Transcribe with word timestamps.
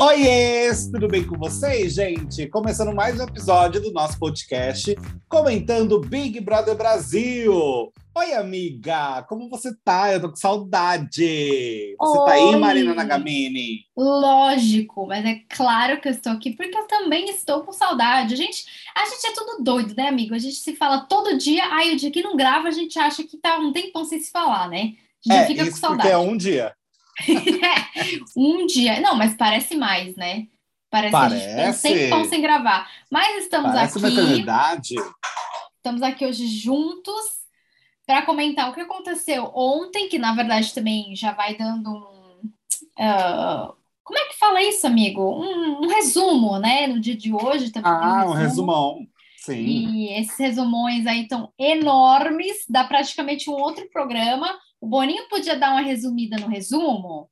Oiês, 0.00 0.88
tudo 0.90 1.08
bem 1.08 1.24
com 1.24 1.38
vocês, 1.38 1.94
gente? 1.94 2.46
Começando 2.48 2.94
mais 2.94 3.18
um 3.18 3.24
episódio 3.24 3.80
do 3.80 3.92
nosso 3.92 4.18
podcast, 4.18 4.94
comentando 5.28 6.00
Big 6.00 6.40
Brother 6.40 6.76
Brasil. 6.76 7.92
Oi, 8.16 8.32
amiga, 8.34 9.22
como 9.28 9.48
você 9.48 9.74
tá? 9.84 10.12
Eu 10.12 10.20
tô 10.20 10.30
com 10.30 10.36
saudade. 10.36 11.96
Você 11.98 12.18
Oi. 12.18 12.24
tá 12.26 12.32
aí, 12.32 12.56
Marina 12.56 12.94
Nagamini? 12.94 13.84
Lógico, 13.96 15.06
mas 15.06 15.24
é 15.24 15.40
claro 15.48 16.00
que 16.00 16.08
eu 16.08 16.12
estou 16.12 16.32
aqui 16.32 16.52
porque 16.56 16.76
eu 16.76 16.86
também 16.86 17.28
estou 17.30 17.62
com 17.62 17.72
saudade. 17.72 18.34
A 18.34 18.36
gente, 18.36 18.64
a 18.96 19.04
gente 19.06 19.26
é 19.26 19.32
tudo 19.32 19.62
doido, 19.64 19.94
né, 19.96 20.08
amigo? 20.08 20.34
A 20.34 20.38
gente 20.38 20.56
se 20.56 20.74
fala 20.76 21.00
todo 21.08 21.38
dia, 21.38 21.64
aí 21.72 21.92
o 21.94 21.96
dia 21.96 22.10
que 22.10 22.22
não 22.22 22.36
grava, 22.36 22.68
a 22.68 22.72
gente 22.72 22.98
acha 22.98 23.22
que 23.24 23.36
tá 23.36 23.58
um 23.58 23.72
tempão 23.72 24.04
sem 24.04 24.20
se 24.20 24.30
falar, 24.30 24.68
né? 24.68 24.92
A 25.28 25.32
gente 25.34 25.42
É, 25.42 25.46
fica 25.46 25.62
com 25.62 25.70
isso 25.70 25.80
porque 25.80 25.86
saudade. 26.02 26.08
é 26.10 26.18
um 26.18 26.36
dia. 26.36 26.74
Um 28.36 28.66
dia, 28.66 29.00
não, 29.00 29.14
mas 29.16 29.34
parece 29.36 29.76
mais, 29.76 30.16
né? 30.16 30.46
Parece, 30.90 31.12
que 31.12 31.16
a 31.24 31.28
gente 31.28 31.48
um 31.48 31.50
Parece. 31.50 31.82
tempão 31.82 32.24
sem 32.24 32.40
gravar. 32.40 32.88
Mas 33.10 33.44
estamos 33.44 33.72
Parece 33.72 33.98
uma 33.98 34.08
aqui, 34.08 34.16
eternidade. 34.18 34.94
estamos 35.76 36.02
aqui 36.02 36.24
hoje 36.26 36.46
juntos 36.46 37.14
para 38.06 38.22
comentar 38.22 38.70
o 38.70 38.74
que 38.74 38.80
aconteceu 38.80 39.50
ontem, 39.54 40.08
que 40.08 40.18
na 40.18 40.34
verdade 40.34 40.74
também 40.74 41.14
já 41.16 41.32
vai 41.32 41.56
dando 41.56 41.90
um. 41.90 42.50
ah, 42.98 43.72
como 44.02 44.18
é 44.18 44.24
que 44.26 44.38
fala 44.38 44.62
isso, 44.62 44.86
amigo? 44.86 45.22
Um, 45.22 45.84
um 45.84 45.88
resumo, 45.88 46.58
né? 46.58 46.86
No 46.86 47.00
dia 47.00 47.16
de 47.16 47.32
hoje 47.32 47.70
também 47.70 47.90
tem 47.98 48.00
Ah, 48.00 48.26
um 48.26 48.32
resumão. 48.32 49.06
Sim. 49.44 49.54
E 49.64 50.12
esses 50.20 50.36
resumões 50.38 51.06
aí 51.06 51.22
estão 51.22 51.52
enormes, 51.58 52.56
dá 52.68 52.84
praticamente 52.84 53.50
um 53.50 53.54
outro 53.54 53.88
programa. 53.90 54.48
O 54.80 54.86
Boninho 54.86 55.28
podia 55.28 55.56
dar 55.58 55.70
uma 55.72 55.80
resumida 55.80 56.36
no 56.38 56.48
resumo, 56.48 57.28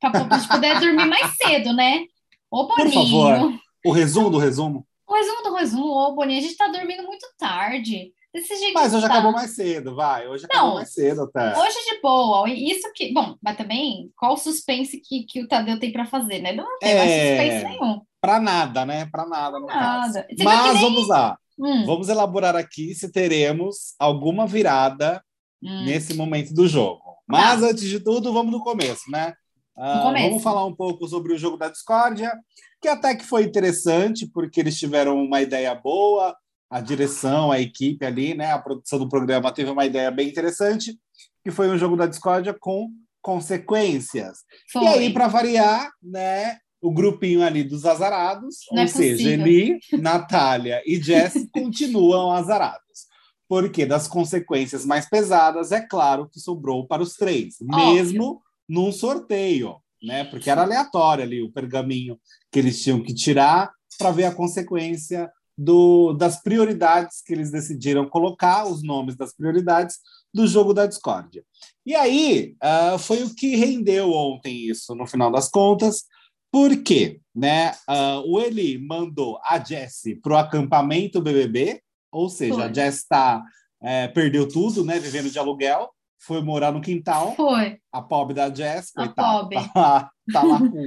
para 0.00 0.18
a 0.20 0.38
gente 0.38 0.48
poder 0.48 0.78
dormir 0.80 1.06
mais 1.06 1.36
cedo, 1.36 1.72
né? 1.72 2.04
Ô, 2.50 2.66
Por 2.66 2.76
Boninho. 2.78 2.92
favor. 2.92 3.58
O 3.84 3.92
resumo 3.92 4.30
do 4.30 4.38
resumo. 4.38 4.86
O 5.08 5.14
resumo 5.14 5.42
do 5.42 5.54
resumo, 5.54 5.86
ô, 5.92 6.14
Boninho, 6.14 6.38
a 6.38 6.42
gente 6.42 6.56
tá 6.56 6.68
dormindo 6.68 7.02
muito 7.04 7.26
tarde. 7.38 8.12
Desse 8.34 8.56
jeito 8.56 8.72
Mas 8.72 8.94
hoje 8.94 9.06
tá. 9.06 9.12
acabou 9.12 9.30
mais 9.32 9.54
cedo, 9.54 9.94
vai. 9.94 10.26
Hoje 10.26 10.46
acabou 10.46 10.68
Não. 10.68 10.74
mais 10.76 10.92
cedo 10.94 11.24
até. 11.24 11.54
Hoje 11.58 11.76
de 11.90 12.00
boa. 12.00 12.48
Isso 12.48 12.90
que. 12.94 13.12
Bom, 13.12 13.36
mas 13.42 13.58
também, 13.58 14.10
qual 14.16 14.32
o 14.32 14.36
suspense 14.38 14.98
que, 15.06 15.24
que 15.24 15.42
o 15.42 15.48
Tadeu 15.48 15.78
tem 15.78 15.92
para 15.92 16.06
fazer, 16.06 16.38
né? 16.40 16.50
Não 16.52 16.64
tem 16.78 16.96
mais 16.96 17.10
É. 17.10 17.28
suspense 17.36 17.64
nenhum. 17.78 18.00
Pra 18.22 18.40
nada, 18.40 18.86
né? 18.86 19.04
Pra 19.12 19.26
nada, 19.26 19.60
no 19.60 19.66
Nada. 19.66 20.26
Mas 20.42 20.72
nem- 20.72 20.80
vamos 20.82 21.08
lá. 21.08 21.36
Hum, 21.62 21.86
Vamos 21.86 22.08
elaborar 22.08 22.56
aqui 22.56 22.92
se 22.94 23.10
teremos 23.10 23.94
alguma 23.98 24.46
virada 24.46 25.22
hum. 25.62 25.84
nesse 25.84 26.14
momento 26.14 26.52
do 26.52 26.66
jogo. 26.66 27.02
Mas 27.26 27.62
antes 27.62 27.84
de 27.84 28.00
tudo, 28.00 28.32
vamos 28.32 28.50
no 28.50 28.60
começo, 28.62 29.08
né? 29.10 29.32
Ah, 29.76 29.96
No 29.96 30.02
começo. 30.02 30.28
Vamos 30.28 30.42
falar 30.42 30.66
um 30.66 30.74
pouco 30.74 31.06
sobre 31.06 31.32
o 31.32 31.38
jogo 31.38 31.56
da 31.56 31.68
discórdia, 31.68 32.32
que 32.80 32.88
até 32.88 33.14
que 33.14 33.24
foi 33.24 33.44
interessante, 33.44 34.26
porque 34.26 34.60
eles 34.60 34.76
tiveram 34.76 35.16
uma 35.22 35.40
ideia 35.40 35.72
boa, 35.72 36.36
a 36.68 36.80
direção, 36.80 37.52
a 37.52 37.60
equipe 37.60 38.04
ali, 38.04 38.34
né? 38.34 38.50
A 38.50 38.58
produção 38.58 38.98
do 38.98 39.08
programa 39.08 39.52
teve 39.52 39.70
uma 39.70 39.86
ideia 39.86 40.10
bem 40.10 40.28
interessante, 40.28 40.98
que 41.44 41.50
foi 41.50 41.68
um 41.68 41.78
jogo 41.78 41.96
da 41.96 42.06
discórdia 42.06 42.54
com 42.58 42.90
consequências. 43.22 44.38
Foi. 44.72 44.82
E 44.82 44.88
aí, 44.88 45.12
para 45.12 45.28
variar, 45.28 45.90
né? 46.02 46.58
O 46.82 46.90
grupinho 46.90 47.42
ali 47.42 47.62
dos 47.62 47.86
azarados, 47.86 48.56
Não 48.72 48.78
ou 48.78 48.84
é 48.84 48.86
seja. 48.88 49.30
Eli, 49.30 49.78
Natália 49.92 50.82
e 50.84 51.00
Jess 51.00 51.46
continuam 51.54 52.32
azarados. 52.32 53.06
Porque 53.48 53.86
das 53.86 54.08
consequências 54.08 54.84
mais 54.84 55.08
pesadas, 55.08 55.70
é 55.70 55.80
claro 55.80 56.28
que 56.28 56.40
sobrou 56.40 56.86
para 56.86 57.02
os 57.02 57.14
três, 57.14 57.56
Óbvio. 57.62 57.94
mesmo 57.94 58.42
num 58.68 58.90
sorteio, 58.90 59.76
né? 60.02 60.24
Porque 60.24 60.50
era 60.50 60.62
aleatório 60.62 61.22
ali 61.22 61.42
o 61.42 61.52
pergaminho 61.52 62.18
que 62.50 62.58
eles 62.58 62.82
tinham 62.82 63.02
que 63.02 63.14
tirar 63.14 63.70
para 63.98 64.10
ver 64.10 64.24
a 64.24 64.34
consequência 64.34 65.30
do, 65.56 66.12
das 66.14 66.42
prioridades 66.42 67.22
que 67.24 67.32
eles 67.32 67.50
decidiram 67.50 68.08
colocar, 68.08 68.66
os 68.66 68.82
nomes 68.82 69.16
das 69.16 69.34
prioridades 69.34 69.98
do 70.32 70.46
jogo 70.46 70.72
da 70.72 70.86
discórdia. 70.86 71.44
E 71.84 71.94
aí 71.94 72.56
ah, 72.60 72.96
foi 72.98 73.22
o 73.22 73.34
que 73.34 73.54
rendeu 73.56 74.10
ontem 74.12 74.68
isso, 74.68 74.94
no 74.94 75.06
final 75.06 75.30
das 75.30 75.48
contas, 75.48 76.04
porque 76.52 77.20
né, 77.34 77.72
ah, 77.88 78.20
o 78.26 78.38
Eli 78.38 78.76
mandou 78.78 79.40
a 79.42 79.58
Jessie 79.58 80.14
para 80.16 80.32
o 80.34 80.36
acampamento 80.36 81.20
BBB, 81.22 81.80
ou 82.12 82.28
seja, 82.28 82.54
Foi. 82.54 82.64
a 82.64 82.72
Jess 82.72 83.06
tá, 83.08 83.42
eh, 83.82 84.06
perdeu 84.08 84.46
tudo, 84.46 84.84
né, 84.84 84.98
vivendo 84.98 85.30
de 85.30 85.38
aluguel, 85.38 85.90
foi 86.20 86.42
morar 86.42 86.70
no 86.70 86.82
quintal, 86.82 87.34
Foi. 87.34 87.78
a 87.90 88.02
pobre 88.02 88.34
da 88.34 88.52
Jess, 88.54 88.92
A 88.94 89.06
coitada, 89.06 89.38
pobre. 89.40 89.56
tá 89.56 89.70
lá, 89.80 90.10
tá 90.32 90.42
lá 90.42 90.58
com 90.58 90.86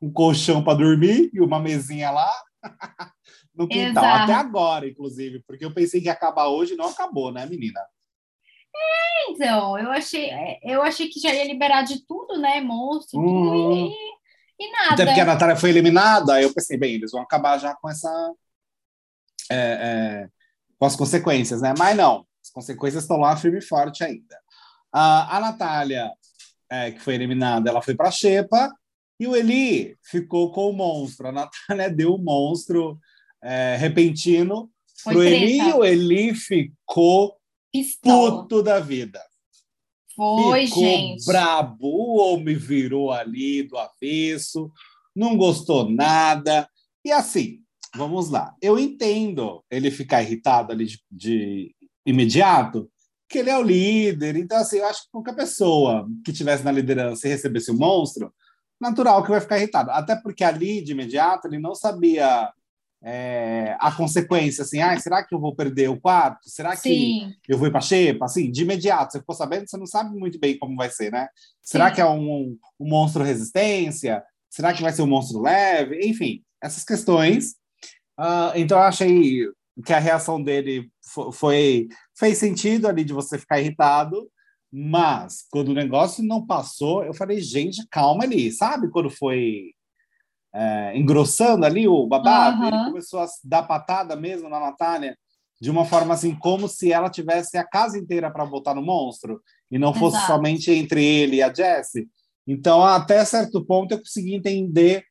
um 0.00 0.10
colchão 0.12 0.64
para 0.64 0.78
dormir 0.78 1.30
e 1.34 1.40
uma 1.42 1.60
mesinha 1.60 2.10
lá 2.10 2.32
no 3.54 3.68
quintal. 3.68 4.02
Exato. 4.04 4.22
Até 4.22 4.32
agora, 4.34 4.88
inclusive, 4.88 5.42
porque 5.46 5.64
eu 5.64 5.74
pensei 5.74 6.00
que 6.00 6.06
ia 6.06 6.12
acabar 6.12 6.48
hoje 6.48 6.72
e 6.72 6.76
não 6.76 6.86
acabou, 6.88 7.30
né, 7.30 7.44
menina? 7.44 7.80
Então, 9.28 9.78
eu 9.78 9.90
achei, 9.90 10.30
eu 10.62 10.82
achei 10.82 11.08
que 11.08 11.20
já 11.20 11.32
ia 11.32 11.44
liberar 11.44 11.82
de 11.82 12.04
tudo, 12.06 12.38
né? 12.40 12.60
Monstro, 12.60 13.20
tudo, 13.20 13.28
Uhum. 13.28 13.86
e, 13.88 13.94
e 14.62 14.70
nada. 14.70 14.94
Até 14.94 15.06
porque 15.06 15.20
a 15.20 15.24
Natália 15.24 15.56
foi 15.56 15.70
eliminada, 15.70 16.40
eu 16.40 16.52
pensei, 16.52 16.76
bem, 16.76 16.94
eles 16.94 17.10
vão 17.10 17.22
acabar 17.22 17.58
já 17.58 17.74
com 17.74 17.88
essa. 17.90 18.08
é, 19.50 19.56
é, 19.56 20.28
com 20.78 20.86
as 20.86 20.96
consequências, 20.96 21.60
né? 21.60 21.74
Mas 21.78 21.96
não, 21.96 22.26
as 22.42 22.50
consequências 22.50 23.04
estão 23.04 23.16
lá 23.18 23.36
firme 23.36 23.58
e 23.58 23.62
forte 23.62 24.02
ainda. 24.02 24.38
A, 24.92 25.36
a 25.36 25.40
Natália, 25.40 26.10
é, 26.70 26.90
que 26.90 27.00
foi 27.00 27.14
eliminada, 27.14 27.70
ela 27.70 27.82
foi 27.82 27.94
para 27.94 28.08
a 28.08 28.12
Xepa 28.12 28.70
e 29.18 29.26
o 29.26 29.36
Eli 29.36 29.96
ficou 30.02 30.50
com 30.52 30.68
o 30.68 30.72
monstro. 30.72 31.28
A 31.28 31.32
Natália 31.32 31.88
deu 31.94 32.14
o 32.14 32.22
monstro 32.22 32.98
é, 33.42 33.76
repentino 33.76 34.70
Foi 35.02 35.14
pro 35.14 35.22
Eli 35.22 35.58
treta. 35.58 35.70
e 35.70 35.72
o 35.72 35.84
Eli 35.84 36.34
ficou 36.34 37.36
Pistola. 37.72 38.42
puto 38.42 38.62
da 38.62 38.80
vida. 38.80 39.20
Foi, 40.14 40.66
Ficou 40.66 40.82
gente. 40.82 41.24
brabo, 41.24 41.86
o 41.86 42.18
homem 42.18 42.56
virou 42.56 43.10
ali 43.10 43.62
do 43.62 43.76
avesso, 43.78 44.70
não 45.14 45.36
gostou 45.36 45.90
nada. 45.90 46.68
E 47.04 47.10
assim, 47.10 47.60
vamos 47.96 48.30
lá. 48.30 48.54
Eu 48.60 48.78
entendo 48.78 49.64
ele 49.70 49.90
ficar 49.90 50.22
irritado 50.22 50.72
ali 50.72 50.86
de, 50.86 51.00
de 51.10 51.74
imediato, 52.04 52.90
que 53.28 53.38
ele 53.38 53.50
é 53.50 53.58
o 53.58 53.62
líder. 53.62 54.36
Então, 54.36 54.58
assim, 54.58 54.78
eu 54.78 54.86
acho 54.86 55.04
que 55.04 55.10
qualquer 55.10 55.34
pessoa 55.34 56.06
que 56.24 56.32
tivesse 56.32 56.64
na 56.64 56.72
liderança 56.72 57.26
e 57.26 57.30
recebesse 57.30 57.70
o 57.70 57.78
monstro, 57.78 58.32
natural 58.80 59.22
que 59.22 59.30
vai 59.30 59.40
ficar 59.40 59.58
irritado. 59.58 59.90
Até 59.90 60.16
porque 60.16 60.44
ali, 60.44 60.82
de 60.82 60.92
imediato, 60.92 61.46
ele 61.46 61.58
não 61.58 61.74
sabia 61.74 62.52
é, 63.04 63.76
a 63.80 63.90
consequência, 63.92 64.62
assim, 64.62 64.80
ah, 64.80 64.98
será 64.98 65.24
que 65.24 65.34
eu 65.34 65.40
vou 65.40 65.54
perder 65.54 65.88
o 65.88 66.00
quarto? 66.00 66.48
Será 66.48 66.72
que 66.76 66.88
Sim, 66.88 67.34
eu 67.48 67.58
vou 67.58 67.66
ir 67.66 67.70
para 67.70 67.80
Xepa, 67.80 68.24
assim, 68.26 68.50
de 68.50 68.62
imediato, 68.62 69.12
você 69.12 69.18
ficou 69.20 69.34
sabendo, 69.34 69.68
você 69.68 69.76
não 69.76 69.86
sabe 69.86 70.16
muito 70.16 70.38
bem 70.38 70.56
como 70.58 70.76
vai 70.76 70.88
ser, 70.88 71.10
né? 71.10 71.28
Será 71.62 71.88
Sim. 71.88 71.94
que 71.94 72.00
é 72.00 72.06
um, 72.08 72.56
um 72.78 72.88
monstro 72.88 73.24
resistência? 73.24 74.22
Será 74.48 74.72
que 74.72 74.82
vai 74.82 74.92
ser 74.92 75.02
um 75.02 75.06
monstro 75.06 75.40
leve? 75.40 75.98
Enfim, 76.06 76.42
essas 76.62 76.84
questões. 76.84 77.54
Ah, 78.16 78.52
então, 78.54 78.78
eu 78.78 78.84
achei 78.84 79.46
que 79.84 79.92
a 79.92 79.98
reação 79.98 80.42
dele 80.42 80.88
fo- 81.12 81.32
foi 81.32 81.88
fez 82.16 82.38
sentido 82.38 82.86
ali 82.86 83.02
de 83.04 83.12
você 83.12 83.38
ficar 83.38 83.60
irritado, 83.60 84.30
mas 84.70 85.44
quando 85.50 85.68
o 85.68 85.74
negócio 85.74 86.22
não 86.22 86.46
passou, 86.46 87.04
eu 87.04 87.12
falei, 87.12 87.40
gente, 87.40 87.86
calma 87.90 88.24
ali, 88.24 88.52
sabe? 88.52 88.90
Quando 88.90 89.10
foi 89.10 89.72
é, 90.54 90.96
engrossando 90.96 91.64
ali 91.64 91.88
o 91.88 92.06
babado, 92.06 92.64
ele 92.64 92.76
Aham. 92.76 92.86
começou 92.86 93.20
a 93.20 93.26
dar 93.44 93.62
patada 93.62 94.14
mesmo 94.14 94.48
na 94.48 94.60
Natália, 94.60 95.16
de 95.60 95.70
uma 95.70 95.84
forma 95.84 96.14
assim, 96.14 96.34
como 96.34 96.68
se 96.68 96.92
ela 96.92 97.08
tivesse 97.08 97.56
a 97.56 97.64
casa 97.64 97.98
inteira 97.98 98.30
para 98.30 98.44
botar 98.44 98.74
no 98.74 98.82
monstro, 98.82 99.40
e 99.70 99.78
não 99.78 99.94
fosse 99.94 100.16
Exato. 100.16 100.32
somente 100.32 100.70
entre 100.70 101.04
ele 101.04 101.36
e 101.36 101.42
a 101.42 101.52
Jessie. 101.52 102.08
Então, 102.46 102.82
até 102.82 103.24
certo 103.24 103.64
ponto, 103.64 103.92
eu 103.92 103.98
consegui 103.98 104.34
entender 104.34 105.04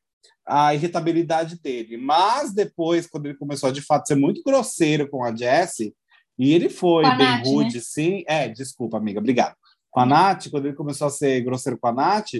a 0.46 0.74
irritabilidade 0.74 1.60
dele. 1.60 1.96
Mas 1.96 2.52
depois, 2.52 3.06
quando 3.06 3.26
ele 3.26 3.38
começou 3.38 3.70
a 3.70 3.72
de 3.72 3.80
fato 3.80 4.06
ser 4.06 4.14
muito 4.14 4.42
grosseiro 4.44 5.08
com 5.08 5.24
a 5.24 5.34
Jessie, 5.34 5.94
e 6.38 6.52
ele 6.52 6.68
foi 6.68 7.04
bem 7.16 7.28
Nath, 7.28 7.46
rude, 7.46 7.80
sim. 7.80 8.24
É, 8.26 8.48
desculpa, 8.48 8.96
amiga, 8.96 9.20
obrigado. 9.20 9.54
Com 9.90 10.00
a 10.00 10.06
Nath, 10.06 10.48
quando 10.50 10.66
ele 10.66 10.76
começou 10.76 11.06
a 11.06 11.10
ser 11.10 11.40
grosseiro 11.42 11.78
com 11.78 11.88
a 11.88 11.92
Nath, 11.92 12.32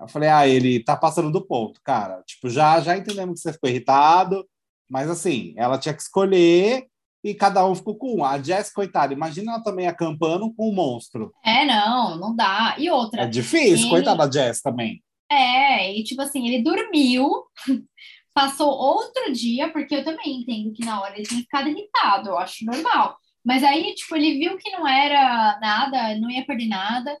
eu 0.00 0.08
falei, 0.08 0.28
ah, 0.28 0.46
ele 0.46 0.82
tá 0.84 0.96
passando 0.96 1.30
do 1.32 1.44
ponto, 1.44 1.80
cara. 1.82 2.22
Tipo, 2.26 2.48
já, 2.48 2.80
já 2.80 2.96
entendemos 2.96 3.34
que 3.36 3.42
você 3.42 3.52
ficou 3.52 3.68
irritado, 3.70 4.46
mas 4.88 5.08
assim, 5.10 5.52
ela 5.56 5.78
tinha 5.78 5.94
que 5.94 6.02
escolher 6.02 6.86
e 7.22 7.34
cada 7.34 7.66
um 7.66 7.74
ficou 7.74 7.96
com 7.96 8.16
um. 8.18 8.24
A 8.24 8.40
Jess, 8.40 8.72
coitada, 8.72 9.12
imagina 9.12 9.52
ela 9.52 9.62
também 9.62 9.86
acampando 9.86 10.52
com 10.54 10.70
um 10.70 10.74
monstro. 10.74 11.32
É, 11.44 11.64
não, 11.64 12.16
não 12.18 12.34
dá. 12.36 12.76
E 12.78 12.88
outra, 12.90 13.22
É 13.22 13.26
difícil, 13.26 13.86
Ele- 13.86 13.90
coitada 13.90 14.26
da 14.26 14.30
Jess 14.32 14.62
também. 14.62 15.02
é, 15.30 15.92
e 15.96 16.02
tipo 16.04 16.22
assim, 16.22 16.46
ele 16.48 16.62
dormiu, 16.62 17.28
passou 18.34 18.68
outro 18.70 19.32
dia, 19.32 19.70
porque 19.72 19.94
eu 19.96 20.04
também 20.04 20.40
entendo 20.40 20.72
que 20.72 20.84
na 20.84 21.00
hora 21.00 21.14
ele 21.16 21.26
tinha 21.26 21.40
ficado 21.42 21.68
irritado, 21.68 22.30
eu 22.30 22.38
acho 22.38 22.64
normal. 22.64 23.16
Mas 23.44 23.62
aí, 23.64 23.94
tipo, 23.94 24.14
ele 24.16 24.38
viu 24.38 24.56
que 24.58 24.70
não 24.70 24.86
era 24.86 25.58
nada, 25.60 26.14
não 26.18 26.30
ia 26.30 26.44
perder 26.44 26.68
nada. 26.68 27.16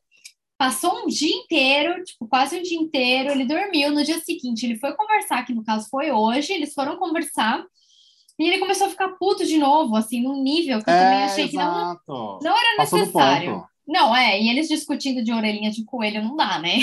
Passou 0.60 1.04
um 1.04 1.06
dia 1.06 1.34
inteiro, 1.34 2.04
tipo, 2.04 2.28
quase 2.28 2.58
um 2.58 2.62
dia 2.62 2.78
inteiro, 2.78 3.30
ele 3.30 3.46
dormiu. 3.46 3.90
No 3.92 4.04
dia 4.04 4.20
seguinte, 4.20 4.66
ele 4.66 4.76
foi 4.76 4.94
conversar, 4.94 5.42
que 5.46 5.54
no 5.54 5.64
caso 5.64 5.88
foi 5.88 6.10
hoje, 6.10 6.52
eles 6.52 6.74
foram 6.74 6.98
conversar. 6.98 7.64
E 8.38 8.46
ele 8.46 8.58
começou 8.58 8.86
a 8.86 8.90
ficar 8.90 9.08
puto 9.12 9.46
de 9.46 9.56
novo, 9.56 9.96
assim, 9.96 10.22
num 10.22 10.42
nível 10.42 10.82
que 10.84 10.90
eu 10.90 10.92
é, 10.92 11.02
também 11.02 11.24
achei 11.24 11.44
exato. 11.46 12.00
que 12.04 12.12
não, 12.12 12.38
não 12.42 12.58
era 12.58 12.76
Passou 12.76 12.98
necessário. 12.98 13.64
Não, 13.88 14.14
é, 14.14 14.38
e 14.38 14.50
eles 14.50 14.68
discutindo 14.68 15.24
de 15.24 15.32
orelhinha 15.32 15.70
de 15.70 15.82
coelho 15.82 16.22
não 16.22 16.36
dá, 16.36 16.58
né? 16.58 16.76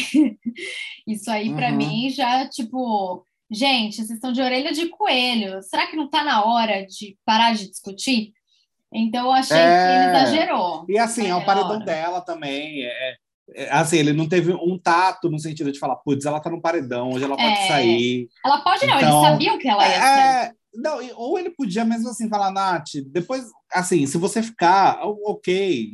Isso 1.05 1.29
aí, 1.29 1.53
para 1.53 1.69
uhum. 1.69 1.75
mim, 1.75 2.09
já, 2.09 2.49
tipo, 2.49 3.23
gente, 3.51 3.97
vocês 3.97 4.09
estão 4.09 4.31
de 4.31 4.41
orelha 4.41 4.71
de 4.71 4.87
coelho. 4.87 5.61
Será 5.61 5.85
que 5.85 5.95
não 5.95 6.09
tá 6.09 6.23
na 6.23 6.43
hora 6.43 6.83
de 6.87 7.15
parar 7.23 7.53
de 7.53 7.69
discutir? 7.69 8.33
Então, 8.91 9.25
eu 9.27 9.33
achei 9.33 9.55
é... 9.55 9.61
que 9.61 9.93
ele 9.93 10.17
exagerou. 10.17 10.85
E 10.89 10.97
assim, 10.97 11.27
é 11.27 11.35
o 11.35 11.45
paredão 11.45 11.77
dela 11.77 12.21
também. 12.21 12.81
É, 12.83 12.87
é, 12.87 13.15
assim, 13.69 13.97
ele 13.97 14.13
não 14.13 14.27
teve 14.27 14.53
um 14.53 14.77
tato 14.77 15.29
no 15.29 15.39
sentido 15.39 15.71
de 15.71 15.79
falar, 15.79 15.95
putz, 15.97 16.25
ela 16.25 16.39
tá 16.39 16.49
no 16.49 16.61
paredão, 16.61 17.11
hoje 17.11 17.23
ela 17.23 17.37
pode 17.37 17.47
é... 17.47 17.67
sair. 17.67 18.29
Ela 18.45 18.59
pode 18.59 18.85
não, 18.85 18.97
então, 18.97 19.09
eles 19.09 19.31
sabiam 19.31 19.57
que 19.57 19.67
ela 19.67 19.87
ia 19.87 19.95
é, 19.95 19.99
sair. 19.99 20.55
Não, 20.73 20.99
ou 21.15 21.39
ele 21.39 21.49
podia 21.49 21.83
mesmo 21.83 22.09
assim 22.09 22.29
falar, 22.29 22.51
Nath, 22.51 22.89
depois, 23.07 23.45
assim, 23.71 24.05
se 24.05 24.17
você 24.17 24.43
ficar, 24.43 24.99
ok, 25.01 25.91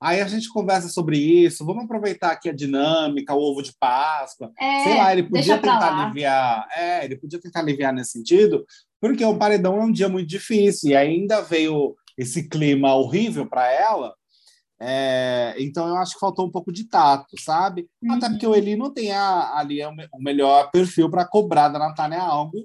aí 0.00 0.20
a 0.20 0.26
gente 0.26 0.48
conversa 0.48 0.88
sobre 0.88 1.18
isso, 1.18 1.64
vamos 1.64 1.84
aproveitar 1.84 2.32
aqui 2.32 2.48
a 2.48 2.54
dinâmica, 2.54 3.34
o 3.34 3.40
ovo 3.40 3.62
de 3.62 3.72
Páscoa, 3.78 4.50
é, 4.58 4.82
sei 4.82 4.96
lá, 4.96 5.12
ele 5.12 5.24
podia 5.24 5.58
tentar 5.58 6.04
aliviar, 6.04 6.66
é, 6.76 7.04
ele 7.04 7.16
podia 7.16 7.40
tentar 7.40 7.60
aliviar 7.60 7.92
nesse 7.92 8.12
sentido, 8.12 8.64
porque 9.00 9.24
o 9.24 9.36
paredão 9.38 9.80
é 9.80 9.84
um 9.84 9.92
dia 9.92 10.08
muito 10.08 10.28
difícil, 10.28 10.90
e 10.90 10.96
ainda 10.96 11.40
veio 11.40 11.94
esse 12.16 12.48
clima 12.48 12.94
horrível 12.94 13.46
para 13.46 13.70
ela, 13.70 14.14
é, 14.80 15.56
então 15.58 15.88
eu 15.88 15.96
acho 15.96 16.14
que 16.14 16.20
faltou 16.20 16.46
um 16.46 16.50
pouco 16.50 16.70
de 16.72 16.84
tato, 16.84 17.40
sabe? 17.40 17.88
Uhum. 18.00 18.12
Até 18.12 18.28
porque 18.28 18.46
o 18.46 18.54
Eli 18.54 18.76
não 18.76 18.92
tem 18.92 19.10
a, 19.10 19.56
ali 19.56 19.80
o 19.84 20.22
melhor 20.22 20.70
perfil 20.70 21.10
para 21.10 21.26
cobrar 21.26 21.68
da 21.68 21.78
Natália 21.78 22.20
algo, 22.22 22.58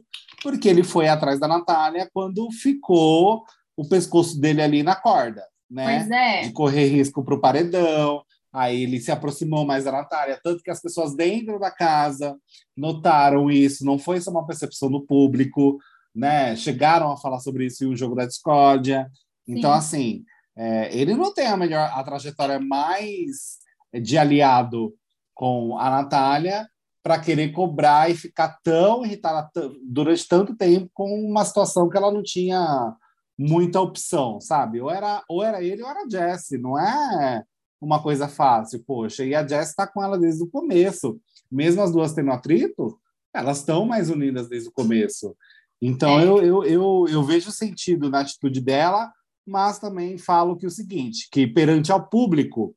porque 0.44 0.70
ele 0.70 0.84
foi 0.84 1.08
atrás 1.08 1.40
da 1.40 1.48
Natália 1.48 2.08
quando 2.14 2.52
ficou 2.52 3.44
o 3.76 3.88
pescoço 3.88 4.40
dele 4.40 4.62
ali 4.62 4.84
na 4.84 4.96
corda, 4.96 5.44
né? 5.70 6.00
Pois 6.00 6.12
é. 6.12 6.42
De 6.42 6.52
correr 6.52 6.88
risco 6.88 7.24
para 7.24 7.34
o 7.34 7.42
paredão. 7.42 8.24
Aí 8.52 8.84
ele 8.84 9.00
se 9.00 9.12
aproximou 9.12 9.66
mais 9.66 9.86
da 9.86 9.92
Natália, 9.92 10.40
tanto 10.44 10.62
que 10.62 10.70
as 10.70 10.80
pessoas 10.80 11.16
dentro 11.16 11.58
da 11.58 11.72
casa 11.72 12.38
notaram 12.78 13.50
isso, 13.50 13.84
não 13.84 13.98
foi 13.98 14.22
só 14.22 14.30
uma 14.30 14.46
percepção 14.46 14.92
do 14.92 15.02
público, 15.02 15.80
né? 16.14 16.56
Chegaram 16.56 17.12
a 17.12 17.18
falar 17.18 17.40
sobre 17.40 17.66
isso 17.66 17.84
em 17.84 17.88
um 17.88 17.96
jogo 17.96 18.14
da 18.14 18.28
discórdia. 18.28 19.10
Então, 19.48 19.72
Sim. 19.72 19.78
assim, 19.78 20.24
é, 20.56 20.96
ele 20.96 21.16
não 21.16 21.34
tem 21.34 21.48
a 21.48 21.58
melhor, 21.58 21.92
a 21.94 22.04
trajetória 22.04 22.60
mais 22.60 23.58
de 23.94 24.18
aliado 24.18 24.94
com 25.34 25.78
a 25.78 25.90
Natália 25.90 26.68
para 27.02 27.20
querer 27.20 27.52
cobrar 27.52 28.10
e 28.10 28.16
ficar 28.16 28.60
tão 28.64 29.06
irritada 29.06 29.50
durante 29.84 30.28
tanto 30.28 30.56
tempo 30.56 30.90
com 30.94 31.14
uma 31.26 31.44
situação 31.44 31.90
que 31.90 31.98
ela 31.98 32.12
não 32.12 32.24
tinha 32.24 32.96
muita 33.38 33.82
opção, 33.82 34.40
sabe? 34.40 34.80
Ou 34.80 34.90
era, 34.90 35.24
ou 35.28 35.44
era 35.44 35.62
ele 35.62 35.84
ou 35.84 35.90
era 35.90 36.04
a 36.04 36.10
Jessie, 36.10 36.58
não 36.58 36.80
é 36.80 37.44
uma 37.82 38.02
coisa 38.02 38.28
fácil, 38.28 38.82
poxa. 38.86 39.26
E 39.26 39.36
a 39.36 39.46
Jessie 39.46 39.72
está 39.72 39.86
com 39.86 40.02
ela 40.02 40.18
desde 40.18 40.44
o 40.44 40.50
começo. 40.50 41.20
Mesmo 41.52 41.82
as 41.82 41.92
duas 41.92 42.14
tendo 42.14 42.32
atrito, 42.32 42.98
elas 43.34 43.60
estão 43.60 43.86
mais 43.86 44.10
unidas 44.10 44.48
desde 44.48 44.70
o 44.70 44.74
começo. 44.74 45.36
Então 45.82 46.20
é. 46.20 46.26
eu, 46.26 46.42
eu, 46.42 46.64
eu, 46.64 47.06
eu 47.10 47.24
vejo 47.24 47.52
sentido 47.52 48.10
na 48.10 48.22
atitude 48.22 48.62
dela, 48.62 49.12
mas 49.46 49.80
também 49.80 50.18
falo 50.18 50.56
que 50.56 50.66
o 50.66 50.72
seguinte, 50.72 51.28
que 51.32 51.46
perante 51.46 51.92
ao 51.92 52.08
público, 52.08 52.76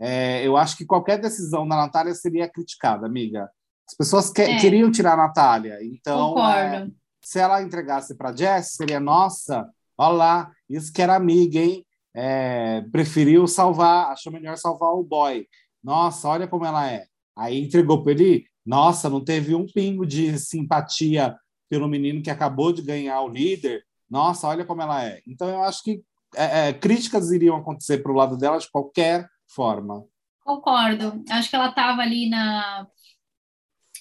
é, 0.00 0.46
eu 0.46 0.56
acho 0.56 0.76
que 0.76 0.86
qualquer 0.86 1.20
decisão 1.20 1.66
da 1.66 1.76
Natália 1.76 2.14
seria 2.14 2.48
criticada, 2.48 3.06
amiga. 3.06 3.50
As 3.88 3.96
pessoas 3.96 4.30
que, 4.30 4.42
é. 4.42 4.58
queriam 4.58 4.90
tirar 4.90 5.14
a 5.14 5.28
Natália, 5.28 5.78
então 5.82 6.38
é, 6.48 6.86
se 7.22 7.38
ela 7.38 7.62
entregasse 7.62 8.16
para 8.16 8.34
Jess, 8.34 8.74
seria 8.74 9.00
nossa, 9.00 9.68
olha 9.96 10.14
lá, 10.14 10.52
isso 10.68 10.92
que 10.92 11.02
era 11.02 11.16
amiga, 11.16 11.58
hein? 11.58 11.84
É, 12.14 12.82
preferiu 12.92 13.46
salvar, 13.46 14.10
achou 14.10 14.32
melhor 14.32 14.56
salvar 14.56 14.92
o 14.92 15.04
boy. 15.04 15.46
Nossa, 15.82 16.28
olha 16.28 16.48
como 16.48 16.64
ela 16.64 16.90
é. 16.90 17.06
Aí 17.36 17.60
entregou 17.60 18.02
para 18.02 18.12
ele, 18.12 18.44
nossa, 18.64 19.08
não 19.08 19.22
teve 19.22 19.54
um 19.54 19.66
pingo 19.66 20.04
de 20.04 20.38
simpatia 20.38 21.36
pelo 21.68 21.88
menino 21.88 22.22
que 22.22 22.30
acabou 22.30 22.72
de 22.72 22.82
ganhar 22.82 23.20
o 23.22 23.28
líder 23.28 23.82
nossa, 24.10 24.48
olha 24.48 24.64
como 24.64 24.82
ela 24.82 25.04
é. 25.04 25.20
Então, 25.26 25.48
eu 25.48 25.62
acho 25.62 25.82
que 25.82 26.02
é, 26.34 26.68
é, 26.68 26.72
críticas 26.72 27.30
iriam 27.30 27.56
acontecer 27.56 27.98
para 27.98 28.12
o 28.12 28.14
lado 28.14 28.36
dela 28.36 28.58
de 28.58 28.70
qualquer 28.70 29.28
forma. 29.46 30.04
Concordo. 30.44 31.22
Acho 31.30 31.50
que 31.50 31.56
ela 31.56 31.70
estava 31.70 32.02
ali 32.02 32.28
na. 32.28 32.86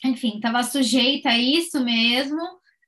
Enfim, 0.04 0.36
estava 0.36 0.63
sujeita 0.63 1.30
a 1.30 1.38
isso 1.38 1.83
mesmo. 1.83 2.39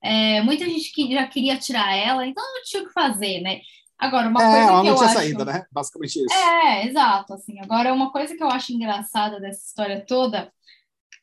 É, 0.01 0.41
muita 0.41 0.65
gente 0.65 0.93
que 0.93 1.11
já 1.13 1.27
queria 1.27 1.57
tirar 1.57 1.93
ela, 1.93 2.25
então 2.25 2.43
não 2.43 2.63
tinha 2.63 2.83
o 2.83 2.87
que 2.87 2.93
fazer, 2.93 3.41
né? 3.41 3.59
Agora, 3.97 4.29
uma 4.29 4.41
é, 4.41 4.45
coisa 4.45 4.57
ela 4.57 4.81
que 4.81 4.87
não 4.89 4.95
tinha 4.95 5.07
acho... 5.07 5.13
saída, 5.13 5.45
né? 5.45 5.65
Basicamente 5.71 6.15
isso. 6.15 6.33
É, 6.33 6.87
exato. 6.87 7.33
Assim. 7.33 7.59
Agora, 7.59 7.93
uma 7.93 8.11
coisa 8.11 8.35
que 8.35 8.41
eu 8.41 8.47
acho 8.49 8.71
engraçada 8.71 9.41
dessa 9.41 9.65
história 9.65 10.05
toda 10.05 10.51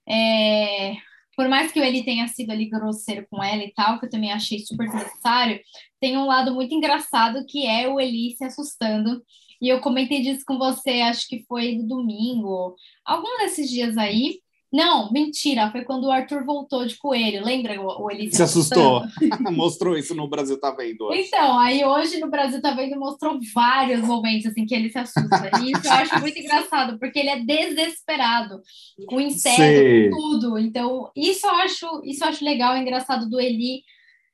é 0.07 0.97
por 1.37 1.49
mais 1.49 1.71
que 1.71 1.79
ele 1.79 2.03
tenha 2.03 2.27
sido 2.29 2.51
ali 2.51 2.67
grosseiro 2.67 3.27
com 3.31 3.43
ela 3.43 3.63
e 3.63 3.73
tal, 3.75 4.01
que 4.01 4.07
eu 4.07 4.11
também 4.11 4.33
achei 4.33 4.59
super 4.61 4.89
necessário, 4.89 5.61
tem 6.01 6.17
um 6.17 6.25
lado 6.25 6.55
muito 6.55 6.75
engraçado 6.75 7.45
que 7.47 7.67
é 7.67 7.89
o 7.89 8.01
Eli 8.01 8.35
se 8.37 8.45
assustando. 8.45 9.23
E 9.61 9.69
eu 9.69 9.81
comentei 9.81 10.23
disso 10.23 10.45
com 10.47 10.59
você, 10.59 11.03
acho 11.03 11.29
que 11.29 11.45
foi 11.47 11.77
no 11.77 11.87
domingo, 11.87 12.75
algum 13.05 13.39
desses 13.39 13.71
dias 13.71 13.97
aí, 13.97 14.41
não, 14.73 15.13
mentira, 15.13 15.71
foi 15.71 15.85
quando 15.85 16.05
o 16.05 16.11
Arthur 16.11 16.45
voltou 16.45 16.85
de 16.85 16.97
coelho, 16.97 17.45
lembra 17.45 17.81
o 17.81 18.11
Eli 18.11 18.35
se 18.35 18.43
assustou? 18.43 19.03
mostrou 19.53 19.97
isso 19.97 20.15
no 20.15 20.29
Brasil 20.29 20.59
Tá 20.59 20.73
Vendo. 20.73 21.05
Hoje. 21.05 21.21
Então, 21.21 21.59
aí 21.59 21.85
hoje 21.85 22.19
no 22.19 22.29
Brasil 22.29 22.61
Tá 22.61 22.75
Vendo 22.75 22.99
mostrou 22.99 23.39
vários 23.55 24.01
momentos 24.01 24.47
assim 24.47 24.67
que 24.67 24.75
ele 24.75 24.91
se 24.91 24.99
assusta. 24.99 25.51
E 25.63 25.71
isso 25.71 25.87
eu 25.87 25.93
acho 25.93 26.21
muito 26.21 26.39
engraçado, 26.39 26.99
porque 26.99 27.19
ele 27.19 27.31
é 27.31 27.41
desesperado, 27.41 28.61
com 29.07 29.21
inseto, 29.21 30.11
com 30.11 30.17
tudo. 30.17 30.59
Então, 30.59 31.11
isso 31.15 31.47
eu 31.47 31.55
acho, 31.55 32.03
isso 32.05 32.25
eu 32.25 32.29
acho 32.29 32.45
legal, 32.45 32.77
engraçado 32.77 33.31
do 33.31 33.41
Eli. 33.41 33.83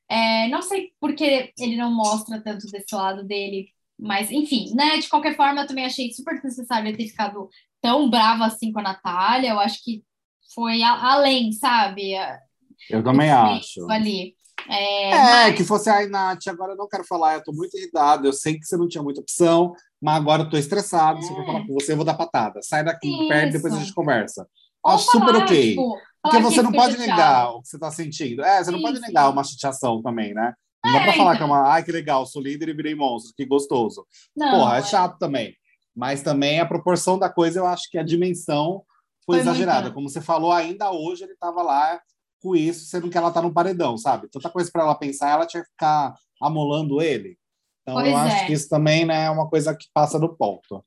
É, 0.09 0.47
não 0.49 0.61
sei 0.61 0.91
porque 0.99 1.53
ele 1.59 1.77
não 1.77 1.93
mostra 1.93 2.41
tanto 2.41 2.67
desse 2.71 2.93
lado 2.93 3.23
dele, 3.23 3.67
mas 3.99 4.31
enfim, 4.31 4.73
né? 4.73 4.97
De 4.97 5.07
qualquer 5.07 5.35
forma, 5.35 5.61
eu 5.61 5.67
também 5.67 5.85
achei 5.85 6.11
super 6.11 6.43
necessário 6.43 6.87
ele 6.87 6.97
ter 6.97 7.07
ficado 7.07 7.47
tão 7.79 8.09
bravo 8.09 8.43
assim 8.43 8.71
com 8.71 8.79
a 8.79 8.83
Natália. 8.83 9.51
Eu 9.51 9.59
acho 9.59 9.83
que 9.83 10.03
foi 10.53 10.81
além, 10.83 11.51
sabe? 11.51 12.13
Eu 12.89 13.03
também 13.03 13.29
acho. 13.29 13.89
Ali. 13.89 14.35
É, 14.69 15.09
é 15.09 15.21
mas... 15.49 15.57
que 15.57 15.63
fosse 15.63 15.89
a 15.89 16.07
Nath, 16.07 16.47
agora 16.47 16.73
eu 16.73 16.77
não 16.77 16.87
quero 16.87 17.03
falar, 17.03 17.35
eu 17.35 17.43
tô 17.43 17.51
muito 17.51 17.75
irritado, 17.77 18.27
eu 18.27 18.33
sei 18.33 18.57
que 18.57 18.65
você 18.65 18.77
não 18.77 18.87
tinha 18.87 19.03
muita 19.03 19.19
opção, 19.19 19.73
mas 20.01 20.15
agora 20.15 20.43
eu 20.43 20.49
tô 20.49 20.57
estressado, 20.57 21.19
é. 21.19 21.21
se 21.21 21.31
eu 21.31 21.35
for 21.35 21.45
falar 21.45 21.67
com 21.67 21.73
você, 21.73 21.91
eu 21.91 21.97
vou 21.97 22.05
dar 22.05 22.13
patada. 22.13 22.61
Sai 22.61 22.83
daqui, 22.83 23.09
Isso. 23.09 23.27
perto, 23.27 23.53
depois 23.53 23.73
a 23.73 23.79
gente 23.79 23.93
conversa. 23.93 24.47
Ou 24.83 24.93
Acho 24.93 25.11
falar, 25.11 25.25
super 25.25 25.43
ok. 25.43 25.69
Tipo, 25.69 25.97
Porque 26.21 26.39
você 26.39 26.61
não 26.61 26.71
pode 26.71 26.97
negar 26.97 27.51
o 27.51 27.61
que 27.61 27.69
você 27.69 27.79
tá 27.79 27.91
sentindo. 27.91 28.43
É, 28.43 28.63
você 28.63 28.71
não 28.71 28.81
pode 28.81 28.99
negar 28.99 29.29
uma 29.29 29.43
chateação 29.43 30.01
também, 30.01 30.33
né? 30.33 30.53
Não 30.83 30.91
é, 30.91 30.93
dá 30.93 31.03
pra 31.03 31.13
falar 31.13 31.35
então. 31.35 31.47
que 31.47 31.53
é 31.53 31.55
uma, 31.55 31.69
ai, 31.69 31.83
que 31.83 31.91
legal, 31.91 32.25
sou 32.25 32.41
líder 32.41 32.69
e 32.69 32.73
virei 32.73 32.95
monstro, 32.95 33.33
que 33.35 33.45
gostoso. 33.45 34.05
Não, 34.35 34.59
Porra, 34.59 34.75
é, 34.75 34.79
é 34.79 34.83
chato 34.83 35.17
também. 35.17 35.55
Mas 35.95 36.21
também 36.21 36.59
a 36.59 36.65
proporção 36.65 37.17
da 37.17 37.29
coisa, 37.29 37.59
eu 37.59 37.67
acho 37.67 37.89
que 37.89 37.97
a 37.97 38.03
dimensão 38.03 38.83
foi, 39.25 39.35
foi 39.35 39.39
exagerada. 39.39 39.91
Como 39.91 40.09
você 40.09 40.21
falou, 40.21 40.51
ainda 40.51 40.91
hoje 40.91 41.23
ele 41.23 41.33
estava 41.33 41.61
lá 41.61 41.99
com 42.41 42.55
isso, 42.55 42.85
sendo 42.85 43.09
que 43.09 43.17
ela 43.17 43.29
está 43.29 43.41
no 43.41 43.53
paredão, 43.53 43.97
sabe? 43.97 44.27
Tanta 44.29 44.49
coisa 44.49 44.69
para 44.71 44.83
ela 44.83 44.95
pensar, 44.95 45.31
ela 45.31 45.47
tinha 45.47 45.63
que 45.63 45.69
ficar 45.69 46.13
amolando 46.41 47.01
ele. 47.01 47.37
Então 47.81 47.95
pois 47.95 48.07
eu 48.07 48.17
acho 48.17 48.35
é. 48.35 48.45
que 48.45 48.53
isso 48.53 48.69
também 48.69 49.05
né, 49.05 49.25
é 49.25 49.29
uma 49.29 49.49
coisa 49.49 49.75
que 49.75 49.87
passa 49.93 50.19
do 50.19 50.35
ponto. 50.35 50.83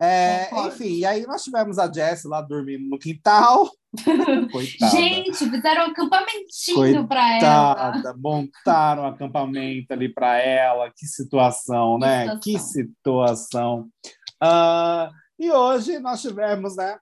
É, 0.00 0.48
enfim, 0.66 0.98
e 0.98 1.06
aí 1.06 1.24
nós 1.26 1.42
tivemos 1.42 1.78
a 1.78 1.90
Jess 1.90 2.24
lá 2.24 2.42
dormindo 2.42 2.88
no 2.88 2.98
quintal. 2.98 3.70
Gente, 4.90 5.48
fizeram 5.48 5.86
um 5.86 5.90
acampamentinho 5.90 7.06
para 7.06 7.38
ela. 7.38 8.14
Montaram 8.16 9.04
um 9.04 9.06
acampamento 9.06 9.92
ali 9.92 10.12
para 10.12 10.36
ela. 10.36 10.90
Que 10.94 11.06
situação, 11.06 11.98
que 11.98 12.04
né? 12.04 12.20
Situação. 12.20 12.40
Que 12.40 12.58
situação. 12.58 13.88
Uh, 14.42 15.10
e 15.38 15.50
hoje 15.50 15.98
nós 16.00 16.20
tivemos, 16.20 16.76
né? 16.76 16.98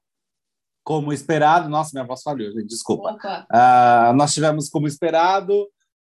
Como 0.82 1.12
esperado, 1.12 1.68
nossa, 1.68 1.90
minha 1.92 2.06
voz 2.06 2.22
falhou, 2.22 2.50
gente, 2.52 2.66
desculpa. 2.66 3.14
Uh, 3.14 4.12
nós 4.14 4.34
tivemos 4.34 4.68
como 4.68 4.88
esperado, 4.88 5.68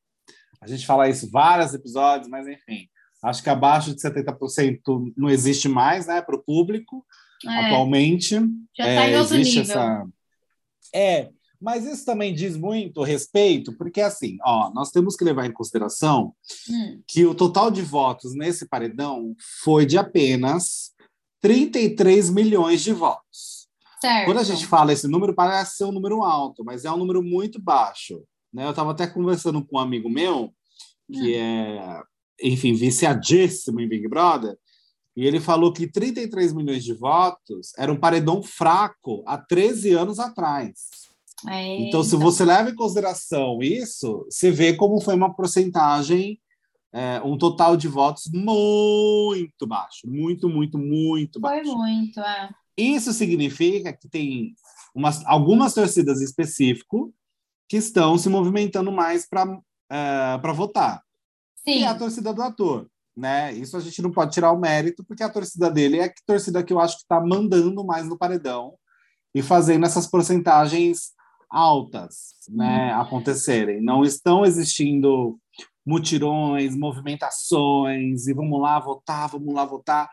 A 0.60 0.67
gente 0.67 0.84
fala 0.86 1.07
isso 1.07 1.29
vários 1.29 1.75
episódios, 1.75 2.27
mas 2.27 2.48
enfim. 2.48 2.89
Acho 3.22 3.43
que 3.43 3.51
abaixo 3.51 3.93
de 3.93 4.01
70% 4.01 5.13
não 5.15 5.29
existe 5.29 5.69
mais, 5.69 6.07
né, 6.07 6.19
para 6.22 6.36
o 6.36 6.43
público, 6.43 7.05
é. 7.46 7.67
atualmente. 7.67 8.34
Já 8.75 8.88
está 8.88 9.05
é, 9.05 9.12
em 9.12 9.17
outro 9.17 9.38
nível. 9.38 9.62
Essa... 9.62 10.07
É, 10.93 11.29
Mas 11.60 11.86
isso 11.86 12.06
também 12.06 12.34
diz 12.34 12.56
muito 12.56 13.02
respeito, 13.04 13.76
porque 13.78 14.02
assim, 14.02 14.38
ó, 14.44 14.72
nós 14.74 14.92
temos 14.92 15.16
que 15.16 15.24
levar 15.24 15.46
em 15.46 15.52
consideração 15.52 16.34
hum. 16.70 17.02
que 17.08 17.26
o 17.26 17.34
total 17.34 17.72
de 17.72 17.82
votos 17.82 18.36
nesse 18.36 18.68
paredão 18.68 19.36
foi 19.64 19.86
de 19.86 19.98
apenas 19.98 20.92
33 21.42 22.30
milhões 22.30 22.82
de 22.82 22.94
votos. 22.94 23.68
Certo. 24.00 24.26
Quando 24.26 24.40
a 24.40 24.44
gente 24.44 24.68
fala 24.68 24.94
esse 24.94 25.08
número, 25.08 25.34
parece 25.34 25.78
ser 25.78 25.86
um 25.86 25.92
número 25.92 26.24
alto, 26.24 26.64
mas 26.64 26.86
é 26.86 26.92
um 26.92 26.98
número 26.98 27.24
muito 27.24 27.60
baixo. 27.60 28.24
Né? 28.54 28.66
Eu 28.66 28.70
estava 28.70 28.92
até 28.92 29.08
conversando 29.08 29.66
com 29.66 29.78
um 29.78 29.80
amigo 29.80 30.10
meu, 30.10 30.54
que 31.12 31.36
hum. 31.36 31.40
é, 31.40 32.04
enfim, 32.44 32.74
viciadíssimo 32.74 33.80
em 33.82 33.90
Big 33.90 34.08
Brother, 34.08 34.56
e 35.16 35.26
ele 35.26 35.40
falou 35.40 35.74
que 35.74 35.88
33 35.88 36.54
milhões 36.54 36.84
de 36.84 36.94
votos 36.94 37.72
era 37.76 37.92
um 37.92 38.00
paredão 38.00 38.44
fraco 38.44 39.24
há 39.26 39.36
13 39.36 39.94
anos 39.94 40.20
atrás. 40.20 41.07
É, 41.48 41.82
então, 41.82 42.03
se 42.03 42.15
você 42.15 42.44
leva 42.44 42.70
em 42.70 42.75
consideração 42.75 43.60
isso, 43.62 44.25
você 44.29 44.50
vê 44.50 44.74
como 44.74 45.00
foi 45.00 45.15
uma 45.15 45.34
porcentagem, 45.34 46.39
é, 46.91 47.22
um 47.24 47.38
total 47.38 47.77
de 47.77 47.88
votos 47.88 48.24
muito 48.34 49.67
baixo. 49.67 50.08
Muito, 50.08 50.50
muito, 50.50 50.77
muito 50.79 51.39
baixo. 51.39 51.72
Foi 51.72 51.75
muito, 51.75 52.20
é. 52.20 52.50
Isso 52.75 53.13
significa 53.13 53.94
que 53.94 54.08
tem 54.08 54.53
umas, 54.96 55.24
algumas 55.25 55.74
torcidas 55.74 56.22
específicas 56.22 57.01
que 57.70 57.77
estão 57.77 58.17
se 58.17 58.29
movimentando 58.29 58.91
mais 58.91 59.27
para 59.27 59.60
é, 59.91 60.53
votar. 60.53 61.03
Sim. 61.63 61.82
E 61.82 61.86
a 61.86 61.94
torcida 61.94 62.34
do 62.34 62.41
ator. 62.41 62.89
Né? 63.15 63.51
Isso 63.53 63.75
a 63.75 63.79
gente 63.79 64.01
não 64.01 64.12
pode 64.12 64.32
tirar 64.32 64.51
o 64.51 64.60
mérito, 64.60 65.03
porque 65.03 65.24
a 65.24 65.29
torcida 65.29 65.72
dele 65.72 65.98
é 65.98 66.06
a 66.06 66.13
torcida 66.25 66.63
que 66.63 66.72
eu 66.72 66.79
acho 66.79 66.98
que 66.98 67.01
está 67.01 67.20
mandando 67.20 67.84
mais 67.84 68.08
no 68.08 68.17
paredão 68.17 68.75
e 69.34 69.41
fazendo 69.41 69.86
essas 69.86 70.08
porcentagens 70.08 71.17
altas 71.50 72.34
né, 72.50 72.94
uhum. 72.94 73.01
acontecerem. 73.01 73.82
Não 73.82 74.04
estão 74.04 74.46
existindo 74.46 75.39
mutirões, 75.86 76.75
movimentações 76.75 78.27
e 78.27 78.34
vamos 78.34 78.62
lá 78.62 78.80
votar, 78.80 79.30
vamos 79.30 79.54
lá 79.54 79.66
votar. 79.66 80.10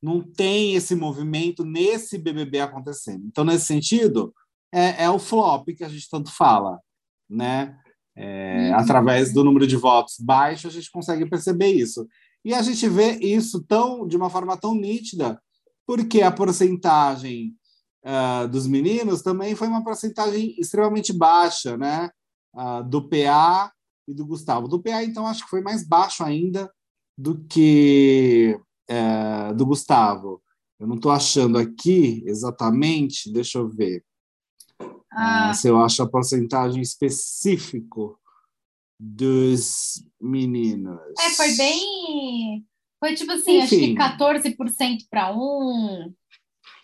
Não 0.00 0.22
tem 0.22 0.74
esse 0.74 0.94
movimento 0.94 1.64
nesse 1.64 2.16
BBB 2.16 2.60
acontecendo. 2.60 3.24
Então, 3.26 3.44
nesse 3.44 3.66
sentido, 3.66 4.32
é, 4.72 5.04
é 5.04 5.10
o 5.10 5.18
flop 5.18 5.68
que 5.76 5.82
a 5.82 5.88
gente 5.88 6.08
tanto 6.08 6.30
fala, 6.30 6.78
né? 7.28 7.76
É, 8.14 8.70
uhum. 8.70 8.78
Através 8.78 9.32
do 9.32 9.44
número 9.44 9.66
de 9.66 9.76
votos 9.76 10.16
baixo, 10.20 10.68
a 10.68 10.70
gente 10.70 10.90
consegue 10.90 11.28
perceber 11.28 11.68
isso. 11.68 12.06
E 12.44 12.54
a 12.54 12.62
gente 12.62 12.88
vê 12.88 13.18
isso 13.18 13.62
tão 13.64 14.06
de 14.06 14.16
uma 14.16 14.30
forma 14.30 14.56
tão 14.56 14.74
nítida, 14.74 15.40
porque 15.86 16.22
a 16.22 16.30
porcentagem 16.30 17.52
uh, 18.06 18.48
dos 18.48 18.66
meninos 18.66 19.22
também 19.22 19.54
foi 19.56 19.66
uma 19.66 19.82
porcentagem 19.82 20.54
extremamente 20.58 21.12
baixa, 21.12 21.76
né? 21.76 22.08
Uh, 22.54 22.82
do 22.88 23.06
PA 23.08 23.72
e 24.08 24.14
do 24.14 24.24
Gustavo. 24.24 24.68
Do 24.68 24.80
PA, 24.80 25.02
então, 25.02 25.26
acho 25.26 25.44
que 25.44 25.50
foi 25.50 25.60
mais 25.60 25.86
baixo 25.86 26.22
ainda 26.22 26.72
do 27.18 27.44
que 27.44 28.58
uh, 28.88 29.54
do 29.54 29.66
Gustavo. 29.66 30.42
Eu 30.78 30.86
não 30.86 30.96
estou 30.96 31.10
achando 31.10 31.58
aqui 31.58 32.22
exatamente, 32.26 33.32
deixa 33.32 33.58
eu 33.58 33.68
ver. 33.68 34.04
Ah. 35.18 35.54
se 35.54 35.66
eu 35.66 35.80
acho 35.80 36.02
a 36.02 36.06
porcentagem 36.06 36.82
específico 36.82 38.20
dos 39.00 40.04
meninos. 40.20 41.00
É, 41.18 41.30
foi 41.30 41.56
bem. 41.56 42.66
Foi 42.98 43.14
tipo 43.14 43.32
assim, 43.32 43.62
Enfim. 43.62 43.96
acho 43.96 44.18
que 44.18 44.56
14% 44.56 44.98
para 45.10 45.34
um, 45.34 46.12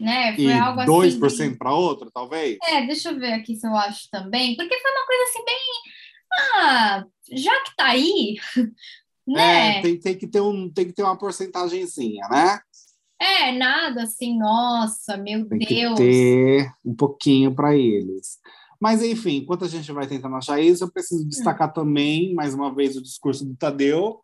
né? 0.03 0.35
Foi 0.35 0.45
e 0.45 0.53
algo 0.53 0.81
2% 0.83 1.25
assim. 1.25 1.57
para 1.57 1.75
outro, 1.75 2.11
talvez? 2.13 2.59
É, 2.69 2.87
deixa 2.87 3.11
eu 3.11 3.19
ver 3.19 3.35
aqui 3.35 3.55
se 3.55 3.67
eu 3.67 3.75
acho 3.77 4.09
também, 4.11 4.57
porque 4.57 4.79
foi 4.79 4.91
uma 4.91 5.07
coisa 5.07 5.23
assim 5.25 5.45
bem. 5.45 5.93
Ah, 6.35 7.05
já 7.33 7.63
que 7.63 7.77
tá 7.77 7.87
aí, 7.87 8.37
né? 9.27 9.79
É, 9.79 9.83
tem, 9.83 10.01
tem, 10.01 10.19
que 10.19 10.27
ter 10.27 10.41
um, 10.41 10.69
tem 10.69 10.87
que 10.87 10.93
ter 10.93 11.03
uma 11.03 11.17
porcentagemzinha, 11.17 12.27
né? 12.29 12.59
É, 13.21 13.53
nada 13.53 14.03
assim, 14.03 14.37
nossa, 14.37 15.17
meu 15.17 15.49
tem 15.49 15.59
Deus. 15.61 15.99
Que 15.99 16.05
ter 16.05 16.73
um 16.85 16.95
pouquinho 16.95 17.55
para 17.55 17.77
eles. 17.77 18.41
Mas, 18.81 19.01
enfim, 19.01 19.37
enquanto 19.37 19.65
a 19.65 19.69
gente 19.69 19.93
vai 19.93 20.09
tentando 20.09 20.35
achar 20.35 20.61
isso, 20.61 20.83
eu 20.83 20.91
preciso 20.91 21.29
destacar 21.29 21.69
hum. 21.69 21.73
também, 21.73 22.35
mais 22.35 22.53
uma 22.53 22.75
vez, 22.75 22.97
o 22.97 23.03
discurso 23.03 23.45
do 23.45 23.55
Tadeu, 23.55 24.19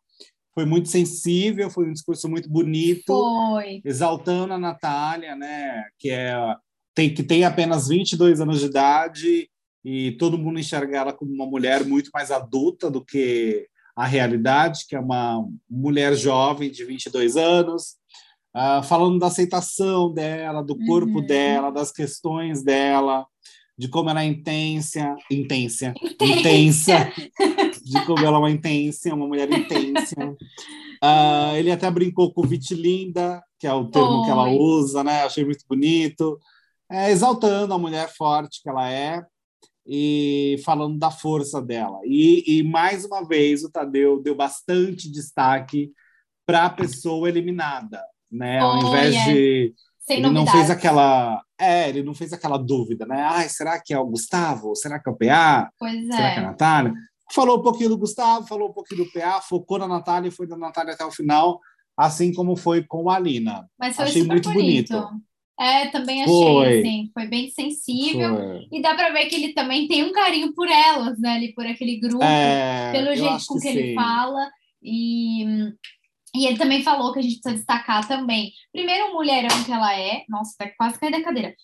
foi 0.59 0.65
muito 0.65 0.89
sensível, 0.89 1.71
foi 1.71 1.89
um 1.89 1.93
discurso 1.93 2.29
muito 2.29 2.51
bonito, 2.51 3.05
foi. 3.07 3.81
exaltando 3.85 4.55
a 4.55 4.59
Natália, 4.59 5.37
né, 5.37 5.85
que 5.97 6.11
é 6.11 6.35
tem 6.93 7.15
que 7.15 7.23
tem 7.23 7.45
apenas 7.45 7.87
22 7.87 8.41
anos 8.41 8.59
de 8.59 8.67
idade 8.67 9.49
e 9.85 10.17
todo 10.19 10.37
mundo 10.37 10.59
enxerga 10.59 10.99
ela 10.99 11.13
como 11.13 11.33
uma 11.33 11.47
mulher 11.47 11.85
muito 11.85 12.11
mais 12.13 12.33
adulta 12.33 12.91
do 12.91 13.05
que 13.05 13.69
a 13.95 14.05
realidade, 14.05 14.85
que 14.89 14.97
é 14.97 14.99
uma 14.99 15.47
mulher 15.71 16.17
jovem 16.17 16.73
de 16.73 16.85
22 16.85 17.37
anos, 17.37 17.95
uh, 18.57 18.83
falando 18.83 19.21
da 19.21 19.29
aceitação 19.29 20.13
dela, 20.13 20.61
do 20.61 20.77
corpo 20.77 21.21
uhum. 21.21 21.27
dela, 21.27 21.71
das 21.71 21.93
questões 21.93 22.65
dela, 22.65 23.25
de 23.79 23.87
como 23.87 24.11
ela 24.11 24.25
é 24.25 24.27
intensa, 24.27 25.15
intensa, 25.31 25.95
intensa, 26.21 27.13
de 27.89 28.05
como 28.07 28.25
ela 28.25 28.37
é 28.37 28.41
uma 28.41 28.51
intensa, 28.51 29.15
uma 29.15 29.27
mulher 29.27 29.51
intensa. 29.51 30.15
Uh, 31.03 31.55
ele 31.57 31.71
até 31.71 31.91
brincou 31.91 32.33
com 32.33 32.43
vitilinda, 32.43 33.43
que 33.59 33.67
é 33.67 33.73
o 33.73 33.89
termo 33.89 34.25
que 34.25 34.31
ela 34.31 34.49
usa, 34.49 35.03
né? 35.03 35.23
Achei 35.23 35.45
muito 35.45 35.65
bonito. 35.69 36.39
É, 36.91 37.11
exaltando 37.11 37.75
a 37.75 37.79
mulher 37.79 38.09
forte 38.15 38.63
que 38.63 38.69
ela 38.69 38.91
é 38.91 39.23
e 39.87 40.57
falando 40.65 40.99
da 40.99 41.11
força 41.11 41.61
dela. 41.61 41.99
E, 42.05 42.59
e 42.59 42.63
mais 42.63 43.05
uma 43.05 43.27
vez 43.27 43.65
o 43.65 43.71
Tadeu 43.71 44.23
deu 44.23 44.35
bastante 44.35 45.11
destaque 45.11 45.91
para 46.47 46.67
a 46.67 46.71
pessoa 46.71 47.29
eliminada, 47.29 48.03
né? 48.31 48.59
Ao 48.59 48.79
invés 48.79 49.15
é. 49.15 49.25
de 49.25 49.75
Sem 50.01 50.19
ele 50.19 50.27
novidades. 50.27 50.53
não 50.53 50.61
fez 50.61 50.71
aquela 50.71 51.43
é, 51.61 51.89
ele 51.89 52.05
não 52.05 52.15
fez 52.15 52.33
aquela 52.33 52.57
dúvida, 52.57 53.05
né? 53.05 53.21
Ai, 53.21 53.49
será 53.49 53.81
que 53.83 53.93
é 53.93 53.99
o 53.99 54.07
Gustavo? 54.07 54.77
Será 54.77 55.01
que 55.01 55.09
é 55.09 55.13
o 55.13 55.17
PA? 55.17 55.71
Pois 55.77 56.07
será 56.07 56.29
é. 56.29 56.35
que 56.35 56.41
é 56.41 56.43
a 56.43 56.47
Natália? 56.47 56.95
Falou 57.33 57.59
um 57.59 57.63
pouquinho 57.63 57.91
do 57.91 57.99
Gustavo, 57.99 58.47
falou 58.47 58.71
um 58.71 58.73
pouquinho 58.73 59.05
do 59.05 59.13
PA, 59.13 59.41
focou 59.41 59.79
na 59.79 59.87
Natália 59.87 60.29
e 60.29 60.33
foi 60.33 60.47
da 60.47 60.57
Natália 60.57 60.95
até 60.95 61.05
o 61.05 61.11
final, 61.11 61.61
assim 61.97 62.33
como 62.33 62.57
foi 62.57 62.83
com 62.83 63.11
a 63.11 63.17
Alina. 63.17 63.69
Mas 63.79 63.97
foi 63.97 64.07
achei 64.07 64.23
muito 64.23 64.51
bonito. 64.51 64.93
bonito. 64.93 65.29
É, 65.61 65.89
também 65.89 66.23
achei, 66.23 66.35
foi. 66.35 66.79
assim, 66.79 67.11
foi 67.13 67.27
bem 67.27 67.51
sensível. 67.51 68.37
Foi. 68.37 68.69
E 68.71 68.81
dá 68.81 68.95
para 68.95 69.13
ver 69.13 69.27
que 69.27 69.35
ele 69.35 69.53
também 69.53 69.89
tem 69.89 70.05
um 70.05 70.13
carinho 70.13 70.55
por 70.55 70.69
elas, 70.69 71.19
né? 71.19 71.35
Ali, 71.35 71.53
por 71.53 71.67
aquele 71.67 71.99
grupo, 71.99 72.23
é, 72.23 72.93
pelo 72.93 73.15
jeito 73.17 73.45
com 73.47 73.55
que, 73.57 73.61
que 73.63 73.69
ele 73.69 73.95
fala. 73.95 74.49
E 74.81 75.45
e 76.35 76.47
ele 76.47 76.59
também 76.59 76.83
falou 76.83 77.13
que 77.13 77.19
a 77.19 77.23
gente 77.23 77.41
precisa 77.41 77.57
destacar 77.57 78.07
também, 78.07 78.53
primeiro, 78.73 79.07
o 79.07 79.15
mulherão 79.15 79.65
que 79.65 79.73
ela 79.73 79.99
é. 79.99 80.25
Nossa, 80.29 80.55
tá 80.59 80.71
quase 80.77 80.99
caindo 80.99 81.17
da 81.19 81.25
cadeira. 81.25 81.55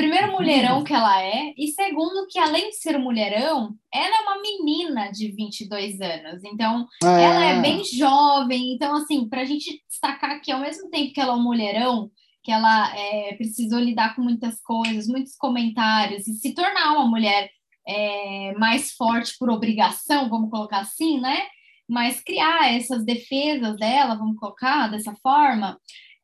Primeiro, 0.00 0.28
o 0.28 0.32
mulherão 0.32 0.82
que 0.82 0.94
ela 0.94 1.22
é. 1.22 1.52
E 1.56 1.68
segundo, 1.68 2.26
que 2.28 2.38
além 2.38 2.70
de 2.70 2.76
ser 2.76 2.98
mulherão, 2.98 3.74
ela 3.92 4.16
é 4.16 4.20
uma 4.20 4.40
menina 4.40 5.10
de 5.10 5.30
22 5.30 6.00
anos. 6.00 6.42
Então, 6.44 6.86
é. 7.02 7.06
ela 7.06 7.44
é 7.44 7.60
bem 7.60 7.84
jovem. 7.84 8.72
Então, 8.72 8.94
assim, 8.96 9.28
para 9.28 9.42
a 9.42 9.44
gente 9.44 9.82
destacar 9.88 10.40
que 10.40 10.50
ao 10.50 10.60
mesmo 10.60 10.88
tempo 10.88 11.12
que 11.12 11.20
ela 11.20 11.32
é 11.32 11.36
um 11.36 11.42
mulherão, 11.42 12.10
que 12.42 12.50
ela 12.50 12.96
é, 12.96 13.34
precisou 13.34 13.78
lidar 13.78 14.16
com 14.16 14.22
muitas 14.22 14.60
coisas, 14.62 15.06
muitos 15.06 15.36
comentários, 15.36 16.26
e 16.26 16.32
se 16.32 16.54
tornar 16.54 16.92
uma 16.92 17.06
mulher 17.06 17.50
é, 17.86 18.54
mais 18.58 18.92
forte 18.92 19.34
por 19.38 19.50
obrigação, 19.50 20.30
vamos 20.30 20.50
colocar 20.50 20.78
assim, 20.78 21.20
né? 21.20 21.42
mas 21.90 22.22
criar 22.22 22.72
essas 22.72 23.04
defesas 23.04 23.76
dela, 23.76 24.14
vamos 24.14 24.38
colocar 24.38 24.88
dessa 24.88 25.12
forma, 25.16 25.76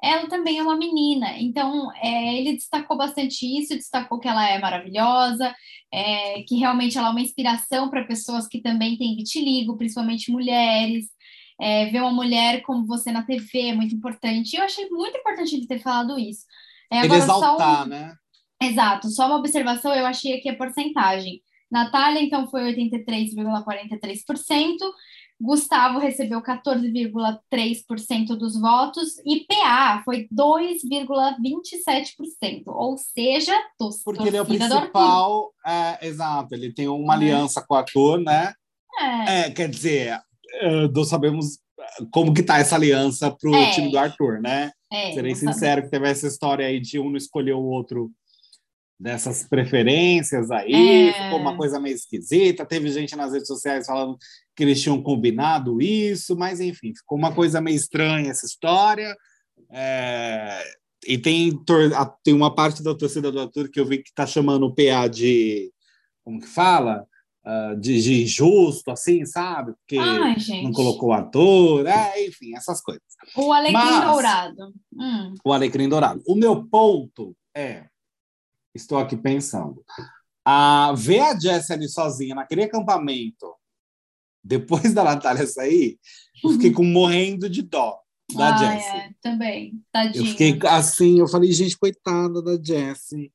ela 0.03 0.29
também 0.29 0.59
é 0.59 0.63
uma 0.63 0.77
menina. 0.77 1.39
Então, 1.39 1.91
é, 1.97 2.39
ele 2.39 2.55
destacou 2.55 2.97
bastante 2.97 3.47
isso, 3.47 3.75
destacou 3.75 4.19
que 4.19 4.29
ela 4.29 4.49
é 4.49 4.59
maravilhosa, 4.59 5.55
é, 5.93 6.43
que 6.43 6.57
realmente 6.57 6.99
ela 6.99 7.09
é 7.09 7.11
uma 7.11 7.21
inspiração 7.21 7.89
para 7.89 8.05
pessoas 8.05 8.47
que 8.47 8.61
também 8.61 8.97
têm 8.97 9.17
vitiligo, 9.17 9.77
principalmente 9.77 10.31
mulheres. 10.31 11.07
É, 11.59 11.87
ver 11.87 12.03
uma 12.03 12.13
mulher 12.13 12.61
como 12.63 12.87
você 12.87 13.11
na 13.11 13.23
TV 13.23 13.69
é 13.69 13.75
muito 13.75 13.95
importante. 13.95 14.57
Eu 14.57 14.63
achei 14.63 14.89
muito 14.91 15.17
importante 15.17 15.55
ele 15.55 15.67
ter 15.67 15.79
falado 15.79 16.19
isso. 16.19 16.45
É, 16.93 17.05
ele 17.05 17.15
exaltar, 17.15 17.87
um... 17.87 17.89
né? 17.89 18.15
Exato, 18.63 19.09
só 19.11 19.27
uma 19.27 19.37
observação, 19.37 19.95
eu 19.95 20.07
achei 20.07 20.35
aqui 20.35 20.49
a 20.49 20.57
porcentagem. 20.57 21.43
Natália, 21.71 22.23
então, 22.23 22.49
foi 22.49 22.75
83,43%, 22.75 24.77
Gustavo 25.41 25.99
recebeu 25.99 26.43
14,3% 26.43 28.37
dos 28.37 28.59
votos 28.59 29.19
e 29.25 29.47
PA 29.47 30.03
foi 30.05 30.27
2,27%, 30.33 32.63
ou 32.67 32.97
seja, 32.97 33.53
tos, 33.79 34.03
porque 34.03 34.27
ele 34.29 34.39
é 34.39 34.43
o 34.43 34.47
principal, 34.47 35.53
é, 35.67 36.07
exato, 36.07 36.55
ele 36.55 36.73
tem 36.73 36.89
uma 36.89 37.13
é. 37.15 37.17
aliança 37.17 37.63
com 37.67 37.75
o 37.75 37.77
ator, 37.77 38.19
né? 38.19 38.55
É. 38.99 39.41
é 39.41 39.51
quer 39.51 39.69
dizer, 39.69 40.19
eh, 40.55 40.89
não 40.89 41.05
sabemos 41.05 41.59
como 42.11 42.33
que 42.33 42.43
tá 42.43 42.59
essa 42.59 42.75
aliança 42.75 43.31
pro 43.31 43.55
é. 43.55 43.71
time 43.71 43.91
do 43.91 43.99
Arthur, 43.99 44.41
né? 44.41 44.73
É, 44.91 45.13
Serei 45.13 45.35
sincero 45.35 45.83
que 45.83 45.91
teve 45.91 46.09
essa 46.09 46.27
história 46.27 46.67
aí 46.67 46.81
de 46.81 46.99
um 46.99 47.11
não 47.11 47.17
escolher 47.17 47.53
o 47.53 47.63
outro 47.63 48.11
dessas 48.99 49.47
preferências 49.47 50.51
aí, 50.51 51.09
É. 51.09 51.13
ficou 51.13 51.39
uma 51.39 51.57
coisa 51.57 51.79
meio 51.79 51.95
esquisita. 51.95 52.65
Teve 52.65 52.89
gente 52.89 53.15
nas 53.15 53.33
redes 53.33 53.47
sociais 53.47 53.87
falando 53.87 54.17
que 54.57 54.65
eles 54.65 54.81
tinham 54.83 55.03
combinado 55.03 55.81
isso, 55.83 56.35
mas 56.37 56.61
enfim, 56.61 56.95
ficou 56.95 57.19
uma 57.19 57.35
coisa 57.35 57.61
meio 57.61 57.77
estranha 57.77 58.31
essa 58.31 58.47
história. 58.47 59.15
É, 59.71 60.63
E 61.07 61.19
tem, 61.19 61.53
tem 62.25 62.35
uma 62.35 62.53
parte 62.55 62.83
da 62.83 62.95
torcida 62.95 63.31
do 63.31 63.41
Arthur 63.41 63.69
que 63.71 63.79
eu 63.79 63.87
vi 63.87 63.99
que 63.99 64.09
está 64.09 64.27
chamando 64.27 64.65
o 64.67 64.75
PA 64.75 65.07
de. 65.09 65.71
Como 66.25 66.41
que 66.41 66.47
fala? 66.47 67.07
Ah, 67.49 67.75
de, 67.79 68.03
de 68.03 68.25
injusto, 68.25 68.91
assim, 68.91 69.25
sabe? 69.25 69.73
Porque 69.75 69.97
Ai, 69.99 70.35
não 70.65 70.73
colocou 70.73 71.11
o 71.11 71.13
ator, 71.13 71.87
é, 71.87 72.27
enfim, 72.27 72.57
essas 72.57 72.81
coisas. 72.81 73.05
O 73.37 73.53
Alecrim 73.53 73.73
Mas- 73.75 74.05
Dourado. 74.11 74.75
Hum. 74.93 75.35
O 75.45 75.53
Alecrim 75.53 75.89
Dourado. 75.89 76.21
O 76.27 76.35
meu 76.35 76.67
ponto 76.67 77.37
é, 77.57 77.87
estou 78.75 78.99
aqui 78.99 79.17
pensando, 79.17 79.85
a 80.45 80.93
ver 80.97 81.21
a 81.21 81.39
Jessie 81.39 81.73
ali 81.73 81.89
sozinha 81.89 82.35
naquele 82.35 82.65
acampamento, 82.65 83.55
depois 84.47 84.95
da 84.95 85.03
Natália 85.05 85.47
sair, 85.47 85.99
eu 86.45 86.51
fiquei 86.51 86.71
com 86.73 86.85
morrendo 86.85 87.49
de 87.51 87.63
dó 87.63 87.99
da 88.35 88.55
Ah, 88.55 88.59
Jessie. 88.59 88.97
é, 88.97 89.11
também. 89.23 89.73
Eu 89.75 89.81
Tadinha. 89.93 90.25
fiquei 90.27 90.59
assim, 90.69 91.19
eu 91.21 91.29
falei, 91.29 91.53
gente, 91.53 91.79
coitada 91.79 92.43
da 92.43 92.57
Jessie. 92.63 93.31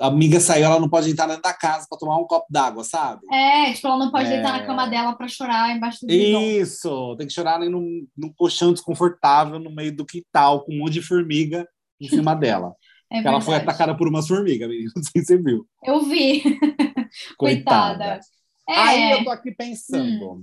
A 0.00 0.08
amiga 0.08 0.40
saiu, 0.40 0.64
ela 0.64 0.80
não 0.80 0.88
pode 0.88 1.08
entrar 1.08 1.26
dentro 1.28 1.42
da 1.42 1.52
casa 1.54 1.86
para 1.88 1.98
tomar 1.98 2.16
um 2.18 2.24
copo 2.26 2.46
d'água, 2.50 2.82
sabe? 2.82 3.20
É, 3.32 3.72
tipo, 3.72 3.86
ela 3.86 3.96
não 3.98 4.10
pode 4.10 4.26
É. 4.26 4.30
deitar 4.30 4.52
na 4.52 4.66
cama 4.66 4.88
dela 4.88 5.14
pra 5.14 5.28
chorar 5.28 5.74
embaixo 5.76 6.04
do. 6.04 6.12
Isso, 6.12 7.14
tem 7.16 7.28
que 7.28 7.32
chorar 7.32 7.56
ali 7.56 7.68
num, 7.68 8.04
num 8.16 8.32
colchão 8.32 8.72
desconfortável 8.72 9.58
no 9.60 9.70
meio 9.72 9.94
do 9.94 10.04
quintal, 10.04 10.64
com 10.64 10.74
um 10.74 10.78
monte 10.78 10.94
de 10.94 11.02
formiga 11.02 11.64
em 12.00 12.08
cima 12.08 12.34
dela. 12.36 12.74
É 13.10 13.18
Ela 13.18 13.40
foi 13.40 13.54
atacada 13.54 13.96
por 13.96 14.08
umas 14.08 14.26
formigas, 14.26 14.68
menino, 14.68 14.90
não 14.96 15.02
sei 15.02 15.22
se 15.22 15.28
você 15.28 15.36
viu. 15.38 15.64
Eu 15.84 16.04
vi. 16.04 16.42
Coitada. 17.38 17.98
Coitada. 18.04 18.20
Aí 18.68 19.00
É, 19.00 19.20
eu 19.20 19.24
tô 19.24 19.30
aqui 19.30 19.50
pensando, 19.50 20.42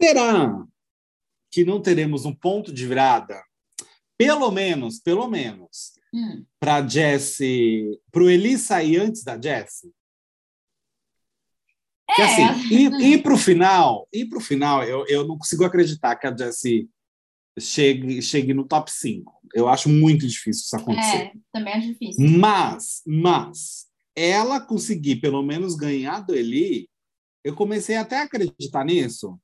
será 0.00 0.64
que 1.50 1.64
não 1.64 1.82
teremos 1.82 2.24
um 2.24 2.34
ponto 2.34 2.72
de 2.72 2.86
virada? 2.86 3.42
Pelo 4.16 4.50
menos, 4.50 5.00
pelo 5.00 5.26
menos, 5.28 5.92
hum, 6.14 6.44
para 6.60 6.86
Jessie, 6.86 7.98
para 8.12 8.22
o 8.22 8.30
Eli 8.30 8.56
sair 8.58 8.98
antes 8.98 9.24
da 9.24 9.40
Jessie? 9.40 9.92
Que 12.14 12.22
É. 12.22 12.24
assim, 12.24 12.42
e, 12.70 12.84
e 13.14 13.22
para 13.22 13.34
o 13.34 13.38
final, 13.38 14.06
e 14.12 14.24
para 14.24 14.38
o 14.38 14.42
final, 14.42 14.84
eu, 14.84 15.04
eu 15.08 15.26
não 15.26 15.36
consigo 15.36 15.64
acreditar 15.64 16.16
que 16.16 16.26
a 16.26 16.36
Jessie 16.36 16.88
chegue, 17.58 18.22
chegue 18.22 18.54
no 18.54 18.66
top 18.66 18.90
5. 18.90 19.32
Eu 19.52 19.68
acho 19.68 19.88
muito 19.88 20.26
difícil 20.26 20.62
isso 20.64 20.76
acontecer. 20.76 21.16
é, 21.16 21.32
também 21.52 21.74
é 21.74 21.78
difícil. 21.80 22.24
Mas, 22.38 23.02
mas, 23.06 23.88
ela 24.14 24.60
conseguir 24.60 25.16
pelo 25.16 25.42
menos 25.42 25.74
ganhar 25.74 26.20
do 26.20 26.34
Eli, 26.34 26.88
eu 27.44 27.54
comecei 27.54 27.96
até 27.96 28.18
a 28.18 28.22
acreditar 28.24 28.84
nisso. 28.84 29.38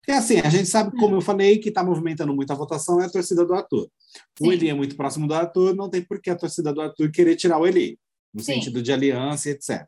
Porque 0.00 0.12
assim, 0.12 0.40
a 0.40 0.48
gente 0.48 0.68
sabe, 0.68 0.96
como 0.98 1.14
eu 1.14 1.20
falei, 1.20 1.58
que 1.58 1.68
está 1.68 1.84
movimentando 1.84 2.34
muito 2.34 2.52
a 2.52 2.56
votação 2.56 3.00
é 3.00 3.06
a 3.06 3.10
torcida 3.10 3.44
do 3.44 3.54
Arthur. 3.54 3.88
Sim. 4.36 4.48
O 4.48 4.52
Eli 4.52 4.68
é 4.68 4.74
muito 4.74 4.96
próximo 4.96 5.28
do 5.28 5.34
Arthur, 5.34 5.76
não 5.76 5.88
tem 5.88 6.02
por 6.02 6.20
que 6.20 6.28
a 6.28 6.36
torcida 6.36 6.72
do 6.72 6.80
Arthur 6.80 7.10
querer 7.12 7.36
tirar 7.36 7.58
o 7.58 7.66
Eli, 7.66 7.98
no 8.34 8.42
Sim. 8.42 8.54
sentido 8.54 8.82
de 8.82 8.92
aliança, 8.92 9.50
etc. 9.50 9.86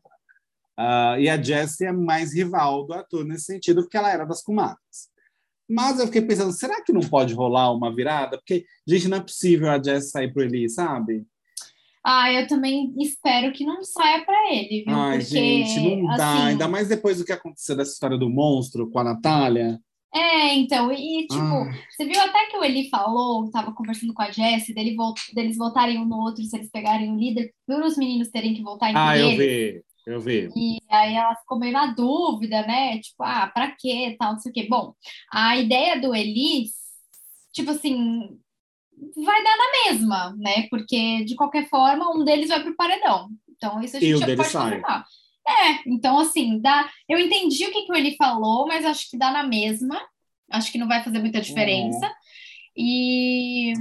Ah, 0.77 1.17
e 1.19 1.27
a 1.27 1.41
Jessie 1.41 1.87
é 1.87 1.91
mais 1.91 2.33
rival 2.33 2.85
do 2.85 2.93
Arthur 2.93 3.25
nesse 3.25 3.45
sentido, 3.45 3.81
porque 3.81 3.97
ela 3.97 4.11
era 4.11 4.25
das 4.25 4.41
comadres. 4.41 5.09
Mas 5.67 5.99
eu 5.99 6.05
fiquei 6.05 6.21
pensando, 6.21 6.53
será 6.53 6.81
que 6.81 6.93
não 6.93 7.01
pode 7.01 7.33
rolar 7.33 7.73
uma 7.73 7.93
virada? 7.93 8.37
Porque, 8.37 8.65
gente, 8.87 9.07
não 9.09 9.17
é 9.17 9.21
possível 9.21 9.69
a 9.69 9.81
Jessie 9.81 10.11
sair 10.11 10.31
pro 10.31 10.43
Eli, 10.43 10.69
sabe? 10.69 11.25
Ah, 12.07 12.31
eu 12.31 12.45
também 12.47 12.93
espero 12.99 13.51
que 13.51 13.65
não 13.65 13.83
saia 13.83 14.23
pra 14.23 14.53
ele, 14.53 14.83
viu? 14.85 14.95
Ai, 14.95 15.17
Porque, 15.17 15.25
gente, 15.33 15.79
não 16.03 16.15
dá. 16.15 16.33
assim, 16.35 16.47
Ainda 16.49 16.67
mais 16.67 16.87
depois 16.87 17.17
do 17.17 17.25
que 17.25 17.31
aconteceu 17.31 17.75
dessa 17.75 17.93
história 17.93 18.15
do 18.17 18.29
monstro 18.29 18.89
com 18.91 18.99
a 18.99 19.03
Natália. 19.03 19.79
É, 20.13 20.53
então, 20.53 20.91
e 20.93 21.25
tipo, 21.27 21.41
Ah. 21.41 21.73
você 21.89 22.05
viu 22.05 22.21
até 22.21 22.45
que 22.45 22.55
o 22.57 22.63
Eli 22.63 22.87
falou, 22.89 23.49
tava 23.51 23.73
conversando 23.73 24.13
com 24.13 24.21
a 24.21 24.29
Jessie, 24.31 24.73
dele 24.73 24.95
vol- 24.95 25.13
deles 25.33 25.57
voltarem 25.57 25.97
um 25.99 26.05
no 26.05 26.17
outro 26.17 26.43
se 26.43 26.55
eles 26.55 26.69
pegarem 26.71 27.11
o 27.11 27.17
líder, 27.17 27.51
por 27.67 27.81
os 27.83 27.97
meninos 27.97 28.29
terem 28.29 28.53
que 28.53 28.61
voltar 28.63 28.89
entre 28.91 29.01
Ah, 29.01 29.17
eu 29.17 29.29
eles. 29.31 29.37
vi, 29.75 29.83
eu 30.07 30.21
vi. 30.21 30.49
E 30.55 30.77
aí 30.89 31.15
ela 31.15 31.35
ficou 31.35 31.57
meio 31.59 31.73
na 31.73 31.87
dúvida, 31.87 32.61
né? 32.67 32.99
Tipo, 32.99 33.23
ah, 33.23 33.51
pra 33.53 33.75
quê, 33.77 34.15
tal, 34.17 34.33
não 34.33 34.39
sei 34.39 34.51
o 34.51 34.53
quê. 34.53 34.67
Bom, 34.69 34.93
a 35.33 35.57
ideia 35.57 35.99
do 35.99 36.13
Eli, 36.15 36.67
tipo 37.51 37.71
assim, 37.71 38.29
vai 39.15 39.43
dar 39.43 39.57
na 39.57 39.91
mesma, 39.91 40.35
né? 40.37 40.67
Porque, 40.69 41.23
de 41.25 41.35
qualquer 41.35 41.67
forma, 41.69 42.09
um 42.15 42.23
deles 42.23 42.49
vai 42.49 42.61
pro 42.61 42.75
paredão. 42.75 43.29
Então, 43.49 43.81
isso 43.81 43.97
a 43.97 43.99
E 43.99 44.03
gente 44.03 44.15
o 44.15 44.19
já 44.19 44.35
pode 44.35 44.49
sai. 44.49 44.63
confirmar. 44.63 45.05
É, 45.47 45.89
então, 45.89 46.19
assim, 46.19 46.59
dá... 46.59 46.89
eu 47.07 47.19
entendi 47.19 47.65
o 47.65 47.71
que, 47.71 47.83
que 47.83 47.91
o 47.91 47.95
Eli 47.95 48.15
falou, 48.17 48.67
mas 48.67 48.83
acho 48.85 49.09
que 49.09 49.17
dá 49.17 49.31
na 49.31 49.43
mesma. 49.43 50.01
Acho 50.51 50.71
que 50.71 50.77
não 50.77 50.87
vai 50.87 51.03
fazer 51.03 51.19
muita 51.19 51.41
diferença. 51.41 52.11
E 52.77 53.73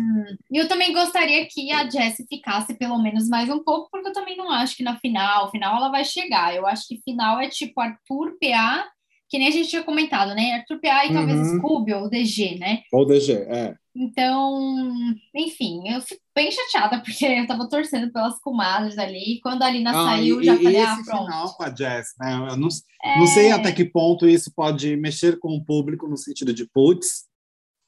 e 0.50 0.56
eu 0.56 0.68
também 0.68 0.92
gostaria 0.92 1.46
que 1.50 1.72
a 1.72 1.88
Jessie 1.88 2.26
ficasse 2.28 2.74
pelo 2.74 2.98
menos 3.02 3.28
mais 3.28 3.50
um 3.50 3.62
pouco, 3.62 3.88
porque 3.90 4.08
eu 4.08 4.12
também 4.12 4.36
não 4.36 4.50
acho 4.50 4.76
que 4.76 4.82
na 4.84 4.98
final, 4.98 5.50
final 5.50 5.76
ela 5.76 5.90
vai 5.90 6.04
chegar. 6.04 6.54
Eu 6.54 6.66
acho 6.66 6.86
que 6.86 7.00
final 7.02 7.40
é 7.40 7.48
tipo 7.48 7.80
Arthur, 7.80 8.36
PA, 8.40 8.86
que 9.34 9.38
nem 9.40 9.48
a 9.48 9.50
gente 9.50 9.68
tinha 9.68 9.82
comentado, 9.82 10.32
né? 10.32 10.52
Arthur, 10.52 10.80
PA 10.80 11.06
e 11.06 11.12
talvez 11.12 11.40
Uhum. 11.40 11.58
Scooby 11.58 11.92
ou 11.92 12.08
DG, 12.08 12.56
né? 12.56 12.82
Ou 12.92 13.04
DG, 13.04 13.32
é. 13.32 13.74
Então, 13.92 14.60
enfim, 15.34 15.88
eu 15.88 16.00
fico 16.00 16.20
bem 16.32 16.52
chateada, 16.52 17.00
porque 17.02 17.24
eu 17.26 17.44
tava 17.44 17.68
torcendo 17.68 18.12
pelas 18.12 18.38
comadres 18.38 18.96
ali, 18.96 19.34
e 19.36 19.40
quando 19.40 19.62
a 19.62 19.66
Alina 19.66 19.90
Ah, 19.90 20.04
saiu, 20.04 20.40
e, 20.40 20.44
já 20.44 20.54
e 20.54 20.62
falei, 20.62 20.80
esse 20.80 20.86
ah, 21.00 21.02
pronto. 21.04 21.24
final 21.24 21.54
com 21.56 21.62
a 21.64 21.74
Jess, 21.74 22.06
né? 22.20 22.32
Eu 22.48 22.56
não, 22.56 22.68
É, 23.02 23.18
não 23.18 23.26
sei 23.26 23.50
até 23.50 23.72
que 23.72 23.84
ponto 23.84 24.28
isso 24.28 24.52
pode 24.54 24.94
mexer 24.96 25.36
com 25.40 25.48
o 25.48 25.64
público 25.64 26.06
no 26.06 26.16
sentido 26.16 26.54
de, 26.54 26.64
putz, 26.70 27.24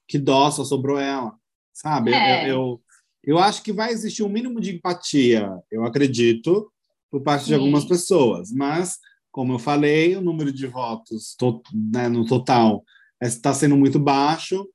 que 0.08 0.18
dó, 0.18 0.50
só 0.50 0.64
sobrou 0.64 0.98
ela, 0.98 1.32
sabe? 1.72 2.10
Eu- 2.10 2.16
É. 2.16 2.44
Eu, 2.44 2.48
eu, 2.48 2.80
eu 3.22 3.38
acho 3.38 3.62
que 3.62 3.72
vai 3.72 3.92
existir 3.92 4.24
um 4.24 4.28
mínimo 4.28 4.60
de 4.60 4.74
empatia, 4.74 5.48
eu 5.70 5.84
acredito, 5.84 6.72
por 7.08 7.22
parte 7.22 7.44
de 7.44 7.50
Sim. 7.50 7.54
algumas 7.60 7.84
pessoas, 7.84 8.50
mas, 8.52 8.98
como 9.36 9.52
eu 9.52 9.58
falei, 9.58 10.16
o 10.16 10.22
número 10.22 10.50
de 10.50 10.66
votos 10.66 11.34
to- 11.38 11.60
né, 11.92 12.08
no 12.08 12.24
total 12.24 12.82
está 13.22 13.52
sendo 13.52 13.76
muito 13.76 13.98
baixo, 13.98 14.66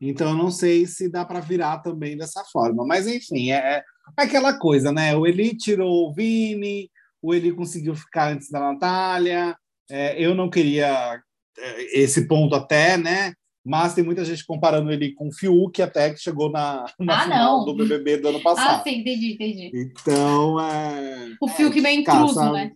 então 0.00 0.28
eu 0.30 0.36
não 0.36 0.52
sei 0.52 0.86
se 0.86 1.08
dá 1.10 1.24
para 1.24 1.40
virar 1.40 1.78
também 1.78 2.16
dessa 2.16 2.44
forma. 2.44 2.86
Mas, 2.86 3.08
enfim, 3.08 3.50
é, 3.50 3.56
é 3.78 3.82
aquela 4.16 4.56
coisa, 4.56 4.92
né? 4.92 5.16
O 5.16 5.26
Eli 5.26 5.56
tirou 5.56 6.08
o 6.08 6.14
Vini, 6.14 6.88
o 7.20 7.34
Eli 7.34 7.50
conseguiu 7.52 7.96
ficar 7.96 8.30
antes 8.32 8.48
da 8.50 8.60
Natália, 8.60 9.56
é, 9.90 10.22
eu 10.24 10.32
não 10.32 10.48
queria 10.48 11.20
é, 11.58 11.98
esse 12.00 12.28
ponto 12.28 12.54
até, 12.54 12.96
né? 12.96 13.32
Mas 13.66 13.94
tem 13.94 14.04
muita 14.04 14.24
gente 14.24 14.46
comparando 14.46 14.92
ele 14.92 15.12
com 15.12 15.26
o 15.26 15.32
Fiuk, 15.32 15.82
até 15.82 16.10
que 16.10 16.20
chegou 16.20 16.52
na, 16.52 16.84
na 17.00 17.16
Ah, 17.16 17.24
final 17.24 17.58
não. 17.58 17.64
do 17.64 17.74
BBB 17.74 18.18
do 18.18 18.28
ano 18.28 18.38
Ah, 18.38 18.42
passado. 18.42 18.84
sim, 18.84 19.00
entendi, 19.00 19.32
entendi. 19.32 19.72
Então, 19.74 20.60
é... 20.60 21.32
O 21.40 21.48
Fiuk 21.48 21.80
meio 21.80 22.04
cara, 22.04 22.18
intruso, 22.20 22.34
sabe? 22.38 22.52
né? 22.52 22.72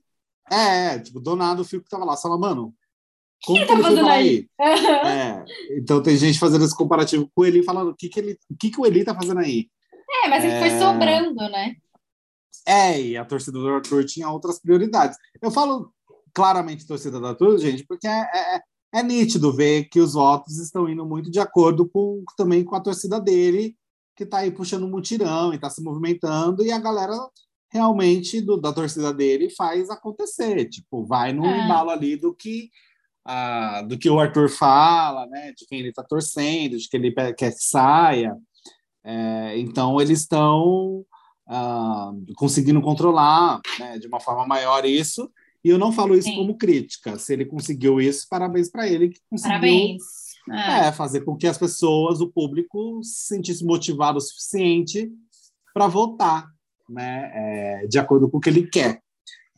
É, 0.50 0.98
tipo, 0.98 1.20
do 1.20 1.36
nada 1.36 1.60
o 1.60 1.64
Fiuk 1.64 1.88
tava 1.88 2.04
lá, 2.04 2.16
fala, 2.16 2.38
mano, 2.38 2.74
como 3.44 3.58
que 3.58 3.66
que, 3.66 3.72
tá 3.82 3.88
ele 3.90 4.00
foi 4.00 4.10
aí? 4.10 4.48
É, 4.58 5.44
então 5.78 6.02
tem 6.02 6.16
gente 6.16 6.38
fazendo 6.38 6.64
esse 6.64 6.76
comparativo 6.76 7.30
com 7.34 7.42
o 7.42 7.44
Eli, 7.46 7.62
falando 7.62 7.90
o 7.90 7.94
que, 7.94 8.08
que, 8.08 8.18
ele, 8.18 8.38
o 8.50 8.56
que, 8.56 8.70
que 8.70 8.80
o 8.80 8.86
Eli 8.86 9.04
tá 9.04 9.14
fazendo 9.14 9.40
aí. 9.40 9.68
É, 10.24 10.28
mas 10.28 10.44
ele 10.44 10.58
foi 10.58 10.68
É. 10.68 10.78
sobrando, 10.78 11.48
né? 11.50 11.76
É, 12.66 13.00
e 13.00 13.16
a 13.16 13.24
torcida 13.24 13.58
do 13.58 13.68
Arthur 13.68 14.04
tinha 14.04 14.28
outras 14.28 14.60
prioridades. 14.60 15.16
Eu 15.40 15.50
falo 15.50 15.92
claramente 16.34 16.86
torcida 16.86 17.18
do 17.18 17.26
Arthur, 17.26 17.58
gente, 17.58 17.84
porque 17.86 18.06
é, 18.06 18.20
é, 18.56 18.60
é 18.94 19.02
nítido 19.02 19.52
ver 19.52 19.84
que 19.84 20.00
os 20.00 20.12
votos 20.14 20.58
estão 20.58 20.88
indo 20.88 21.06
muito 21.06 21.30
de 21.30 21.40
acordo 21.40 21.88
com 21.88 22.22
também 22.36 22.64
com 22.64 22.76
a 22.76 22.80
torcida 22.80 23.20
dele, 23.20 23.76
que 24.14 24.24
está 24.24 24.38
aí 24.38 24.50
puxando 24.50 24.84
um 24.84 24.90
mutirão 24.90 25.52
e 25.52 25.56
está 25.56 25.70
se 25.70 25.82
movimentando, 25.82 26.64
e 26.64 26.72
a 26.72 26.78
galera 26.78 27.14
realmente 27.70 28.40
do, 28.40 28.56
da 28.56 28.72
torcida 28.72 29.12
dele 29.12 29.50
faz 29.50 29.90
acontecer, 29.90 30.66
tipo, 30.68 31.04
vai 31.04 31.32
no 31.32 31.44
É. 31.44 31.64
embalo 31.64 31.90
ali 31.90 32.16
do 32.16 32.34
que 32.34 32.70
ah, 33.30 33.82
do 33.82 33.98
que 33.98 34.08
o 34.08 34.18
Arthur 34.18 34.48
fala, 34.48 35.26
né, 35.26 35.52
de 35.52 35.66
quem 35.66 35.80
ele 35.80 35.90
está 35.90 36.02
torcendo, 36.02 36.78
de 36.78 36.88
que 36.88 36.96
ele 36.96 37.12
quer 37.12 37.52
que 37.52 37.62
saia. 37.62 38.34
É, 39.04 39.58
então 39.58 40.00
eles 40.00 40.20
estão 40.20 41.04
ah, 41.46 42.10
conseguindo 42.36 42.80
controlar 42.80 43.60
né, 43.78 43.98
de 43.98 44.06
uma 44.06 44.18
forma 44.18 44.46
maior 44.46 44.84
isso. 44.86 45.30
E 45.62 45.68
eu 45.68 45.76
não 45.78 45.92
falo 45.92 46.14
isso 46.14 46.28
Sim. 46.28 46.36
como 46.36 46.56
crítica. 46.56 47.18
Se 47.18 47.34
ele 47.34 47.44
conseguiu 47.44 48.00
isso, 48.00 48.26
parabéns 48.30 48.70
para 48.70 48.88
ele 48.88 49.10
que 49.10 49.20
conseguiu 49.28 49.50
Parabéns. 49.50 50.02
É. 50.50 50.88
é, 50.88 50.92
fazer 50.92 51.20
com 51.22 51.36
que 51.36 51.46
as 51.46 51.58
pessoas, 51.58 52.22
o 52.22 52.30
público, 52.32 53.02
se 53.02 53.26
sentisse 53.26 53.62
motivado 53.62 54.16
o 54.16 54.20
suficiente 54.22 55.10
para 55.74 55.86
votar, 55.86 56.46
né, 56.88 57.30
é, 57.34 57.86
de 57.86 57.98
acordo 57.98 58.28
com 58.28 58.38
o 58.38 58.40
que 58.40 58.48
ele 58.48 58.66
quer. 58.66 59.00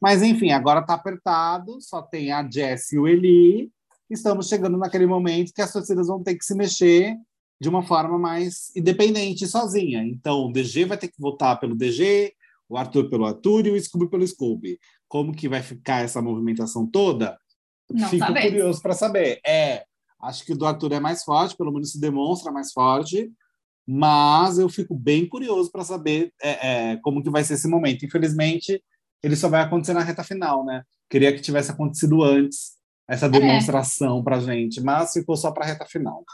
Mas, 0.00 0.22
enfim, 0.22 0.50
agora 0.50 0.80
está 0.80 0.94
apertado, 0.94 1.80
só 1.80 2.00
tem 2.00 2.32
a 2.32 2.48
Jess 2.48 2.92
e 2.92 2.98
o 2.98 3.06
Eli. 3.06 3.70
Estamos 4.08 4.48
chegando 4.48 4.78
naquele 4.78 5.06
momento 5.06 5.52
que 5.52 5.60
as 5.60 5.72
torcidas 5.72 6.08
vão 6.08 6.22
ter 6.22 6.34
que 6.34 6.44
se 6.44 6.54
mexer 6.54 7.16
de 7.60 7.68
uma 7.68 7.82
forma 7.82 8.18
mais 8.18 8.74
independente 8.74 9.46
sozinha. 9.46 10.02
Então, 10.02 10.46
o 10.46 10.52
DG 10.52 10.86
vai 10.86 10.96
ter 10.96 11.08
que 11.08 11.20
votar 11.20 11.60
pelo 11.60 11.76
DG, 11.76 12.32
o 12.68 12.76
Arthur 12.76 13.10
pelo 13.10 13.26
Arthur 13.26 13.66
e 13.66 13.70
o 13.70 13.80
Scooby 13.80 14.08
pelo 14.08 14.26
Scooby. 14.26 14.78
Como 15.06 15.34
que 15.34 15.48
vai 15.48 15.62
ficar 15.62 16.02
essa 16.02 16.22
movimentação 16.22 16.86
toda? 16.86 17.38
Não 17.90 18.08
Fico 18.08 18.24
sabemos. 18.24 18.50
curioso 18.50 18.80
para 18.82 18.94
saber. 18.94 19.40
É, 19.46 19.84
acho 20.22 20.44
que 20.46 20.52
o 20.52 20.56
do 20.56 20.64
Arthur 20.64 20.92
é 20.92 21.00
mais 21.00 21.22
forte, 21.22 21.56
pelo 21.56 21.72
menos 21.72 21.92
se 21.92 22.00
demonstra 22.00 22.50
mais 22.50 22.72
forte, 22.72 23.30
mas 23.92 24.56
eu 24.56 24.68
fico 24.68 24.94
bem 24.94 25.26
curioso 25.28 25.68
para 25.72 25.82
saber 25.82 26.32
é, 26.40 26.92
é, 26.92 26.96
como 26.98 27.20
que 27.20 27.28
vai 27.28 27.42
ser 27.42 27.54
esse 27.54 27.66
momento. 27.66 28.04
Infelizmente, 28.04 28.80
ele 29.20 29.34
só 29.34 29.48
vai 29.48 29.62
acontecer 29.62 29.92
na 29.92 30.04
reta 30.04 30.22
final, 30.22 30.64
né? 30.64 30.84
Queria 31.10 31.34
que 31.34 31.42
tivesse 31.42 31.72
acontecido 31.72 32.22
antes 32.22 32.76
essa 33.08 33.28
demonstração 33.28 34.22
para 34.22 34.38
gente, 34.38 34.80
mas 34.80 35.12
ficou 35.12 35.36
só 35.36 35.50
para 35.50 35.64
a 35.64 35.66
reta 35.66 35.84
final. 35.86 36.24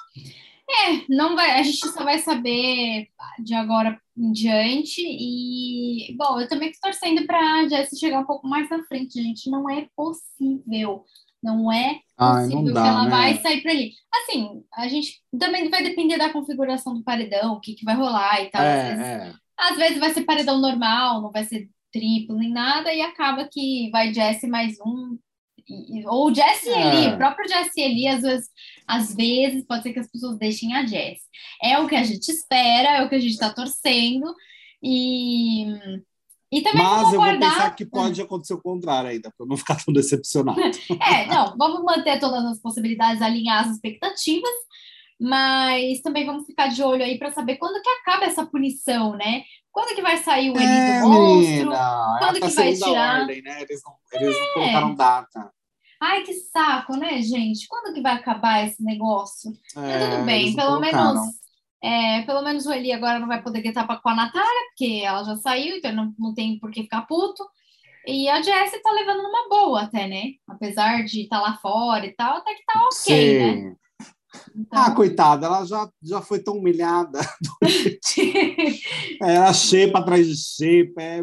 É, 0.69 1.07
não 1.09 1.35
vai, 1.35 1.59
a 1.59 1.62
gente 1.62 1.79
só 1.79 2.05
vai 2.05 2.19
saber 2.19 3.09
de 3.42 3.55
agora 3.55 3.99
em 4.14 4.33
diante. 4.33 5.01
E, 5.01 6.14
bom, 6.19 6.38
eu 6.38 6.47
também 6.49 6.69
estou 6.69 6.90
torcendo 6.90 7.27
para 7.27 7.38
a 7.38 7.69
Jessie 7.69 7.99
chegar 7.99 8.21
um 8.21 8.27
pouco 8.27 8.47
mais 8.47 8.69
na 8.69 8.85
frente, 8.85 9.23
gente. 9.23 9.49
Não 9.49 9.71
é 9.71 9.88
possível. 9.97 11.07
Não 11.47 11.73
é 11.73 12.01
Ai, 12.19 12.43
possível 12.45 12.63
não 12.63 12.73
dá, 12.75 12.83
que 12.83 12.89
ela 12.89 13.05
né? 13.05 13.11
vai 13.11 13.37
sair 13.39 13.63
para 13.63 13.73
ali. 13.73 13.93
Assim, 14.15 14.49
a 14.75 14.89
gente 14.89 15.21
também 15.39 15.69
vai 15.71 15.83
depender 15.83 16.19
da 16.19 16.33
configuração 16.33 16.95
do 16.95 17.05
paredão, 17.05 17.55
o 17.55 17.61
que, 17.61 17.75
que 17.75 17.85
vai 17.85 17.95
rolar 17.97 18.43
e 18.43 18.51
tal. 18.51 18.63
Às 18.63 18.83
vezes, 18.89 19.07
É, 19.07 19.29
é. 19.29 19.35
às 19.71 19.77
vezes 19.77 19.99
vai 19.99 20.11
ser 20.13 20.25
paredão 20.25 20.61
normal, 20.61 21.23
não 21.23 21.31
vai 21.33 21.45
ser 21.45 21.69
triplo 21.93 22.37
nem 22.37 22.51
nada, 22.51 22.93
e 22.93 23.01
acaba 23.01 23.49
que 23.51 23.89
vai 23.91 24.13
Jessie 24.13 24.49
mais 24.49 24.75
um. 24.81 25.19
e- 25.69 26.07
ou 26.07 26.33
Jessie 26.35 26.69
e 26.71 26.73
É. 26.73 26.95
Eli, 27.05 27.15
o 27.15 27.17
próprio 27.17 27.49
Jessie 27.49 27.81
e 27.81 27.85
Eli, 27.85 28.07
às 28.09 28.23
vezes, 28.23 28.49
às 28.87 29.15
vezes 29.17 29.65
pode 29.67 29.83
ser 29.83 29.93
que 29.93 29.99
as 29.99 30.11
pessoas 30.11 30.39
deixem 30.39 30.75
a 30.77 30.87
Jessie. 30.87 31.27
É 31.63 31.79
o 31.81 31.89
que 31.89 31.97
a 31.97 32.05
gente 32.05 32.29
espera, 32.31 32.99
é 32.99 33.03
o 33.03 33.09
que 33.09 33.17
a 33.17 33.21
gente 33.21 33.33
está 33.33 33.53
torcendo, 33.53 34.33
e, 34.83 35.67
e 36.59 36.62
também 36.62 36.83
Mas 36.83 36.90
vamos 36.97 37.12
eu 37.12 37.21
vou 37.21 37.29
aguardar. 37.29 37.51
pensar 37.53 37.71
que 37.77 37.85
pode 37.85 38.23
acontecer 38.23 38.55
o 38.55 38.62
contrário 38.62 39.11
ainda, 39.11 39.31
para 39.37 39.47
não 39.47 39.57
ficar 39.57 39.77
tão 39.85 39.92
decepcionado. 39.92 40.59
É, 41.01 41.27
não, 41.27 41.57
vamos 41.57 41.83
manter 41.85 42.19
todas 42.19 42.45
as 42.45 42.61
possibilidades, 42.61 43.21
alinhar 43.23 43.64
as 43.64 43.73
expectativas, 43.75 44.51
mas 45.21 46.01
também 46.03 46.27
vamos 46.27 46.47
ficar 46.47 46.69
de 46.69 46.83
olho 46.83 47.03
aí 47.03 47.19
para 47.19 47.33
saber 47.33 47.57
quando 47.57 47.81
que 47.83 47.88
acaba 47.88 48.25
essa 48.27 48.45
punição, 48.47 49.14
né? 49.16 49.42
Quando 49.73 49.95
que 49.95 50.03
vai 50.03 50.16
sair 50.19 50.51
o 50.51 50.57
Eli 50.59 50.64
É, 50.64 51.01
do 51.03 51.09
monstro? 51.09 51.51
menina, 51.51 52.16
Quando 52.19 52.37
é 52.37 52.40
que 52.40 52.47
a 52.47 52.49
vai 52.51 52.75
tirar? 52.75 53.21
ordem, 53.21 53.42
né? 53.42 53.62
Eles 53.62 53.81
não, 53.85 53.95
eles 54.12 54.38
não 54.38 54.47
colocaram 54.55 54.95
data. 54.95 55.51
Ai, 56.01 56.23
que 56.23 56.33
saco, 56.35 56.97
né, 56.97 57.21
gente? 57.23 57.66
Quando 57.69 57.92
que 57.95 58.01
vai 58.03 58.14
acabar 58.14 58.66
esse 58.66 58.83
negócio? 58.83 59.51
Mas 59.75 59.85
É, 60.03 60.11
tudo 60.11 60.25
bem, 60.25 60.55
pelo 60.55 60.79
colocaram. 60.79 61.14
menos, 61.14 61.27
é, 61.83 62.23
pelo 62.23 62.43
menos 62.43 62.67
o 62.67 62.73
Eli 62.73 62.93
agora 62.93 63.19
não 63.19 63.29
vai 63.29 63.43
poder 63.43 63.61
gritar 63.62 63.87
pra- 63.87 63.97
com 64.01 64.09
a 64.09 64.15
Natália, 64.15 64.67
porque 64.69 65.03
ela 65.05 65.23
já 65.25 65.37
saiu, 65.37 65.77
então 65.77 65.93
não, 65.93 66.15
não 66.19 66.35
tem 66.35 66.59
por 66.59 66.71
que 66.71 66.83
ficar 66.83 67.03
puto. 67.03 67.45
E 68.07 68.29
a 68.29 68.41
Jessie 68.41 68.81
tá 68.83 68.91
levando 68.93 69.23
numa 69.23 69.49
boa 69.49 69.83
até, 69.83 70.07
né? 70.07 70.33
Apesar 70.49 71.05
de 71.05 71.23
estar 71.23 71.41
lá 71.41 71.57
fora 71.59 72.07
e 72.07 72.12
tal, 72.15 72.37
até 72.37 72.55
que 72.55 72.65
tá 72.65 72.75
ok, 72.93 73.39
né? 73.39 73.55
Sim. 73.55 73.77
Então, 74.55 74.83
Ah, 74.83 74.91
coitada, 74.91 75.47
ela 75.47 75.65
já, 75.65 75.89
já 76.03 76.21
foi 76.21 76.39
tão 76.39 76.59
humilhada. 76.59 77.19
Ela 79.21 79.53
xepa 79.53 79.99
atrás 79.99 80.27
de 80.27 80.37
xepa, 80.37 81.03
é, 81.03 81.23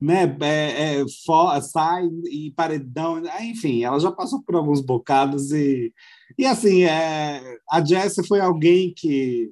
né, 0.00 0.36
é, 0.42 1.00
é, 1.00 1.04
fo- 1.24 1.60
sai 1.62 2.04
e 2.30 2.52
paredão, 2.52 3.22
enfim, 3.40 3.84
ela 3.84 3.98
já 3.98 4.10
passou 4.12 4.42
por 4.42 4.54
alguns 4.56 4.80
bocados 4.80 5.52
e, 5.52 5.92
e 6.38 6.46
assim, 6.46 6.84
é, 6.84 7.58
a 7.70 7.84
Jessie 7.84 8.26
foi 8.26 8.40
alguém 8.40 8.92
que 8.94 9.50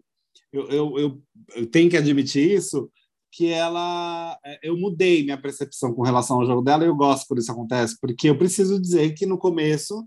eu, 0.52 0.68
eu, 0.68 0.98
eu, 0.98 1.22
eu 1.56 1.66
tenho 1.66 1.90
que 1.90 1.96
admitir 1.96 2.50
isso, 2.52 2.90
que 3.32 3.48
ela 3.48 4.38
é, 4.44 4.60
eu 4.62 4.76
mudei 4.76 5.24
minha 5.24 5.40
percepção 5.40 5.92
com 5.92 6.02
relação 6.02 6.40
ao 6.40 6.46
jogo 6.46 6.62
dela 6.62 6.84
e 6.84 6.86
eu 6.86 6.94
gosto 6.94 7.26
quando 7.26 7.40
isso 7.40 7.50
acontece, 7.50 7.98
porque 8.00 8.28
eu 8.28 8.38
preciso 8.38 8.80
dizer 8.80 9.12
que 9.14 9.26
no 9.26 9.36
começo 9.36 10.06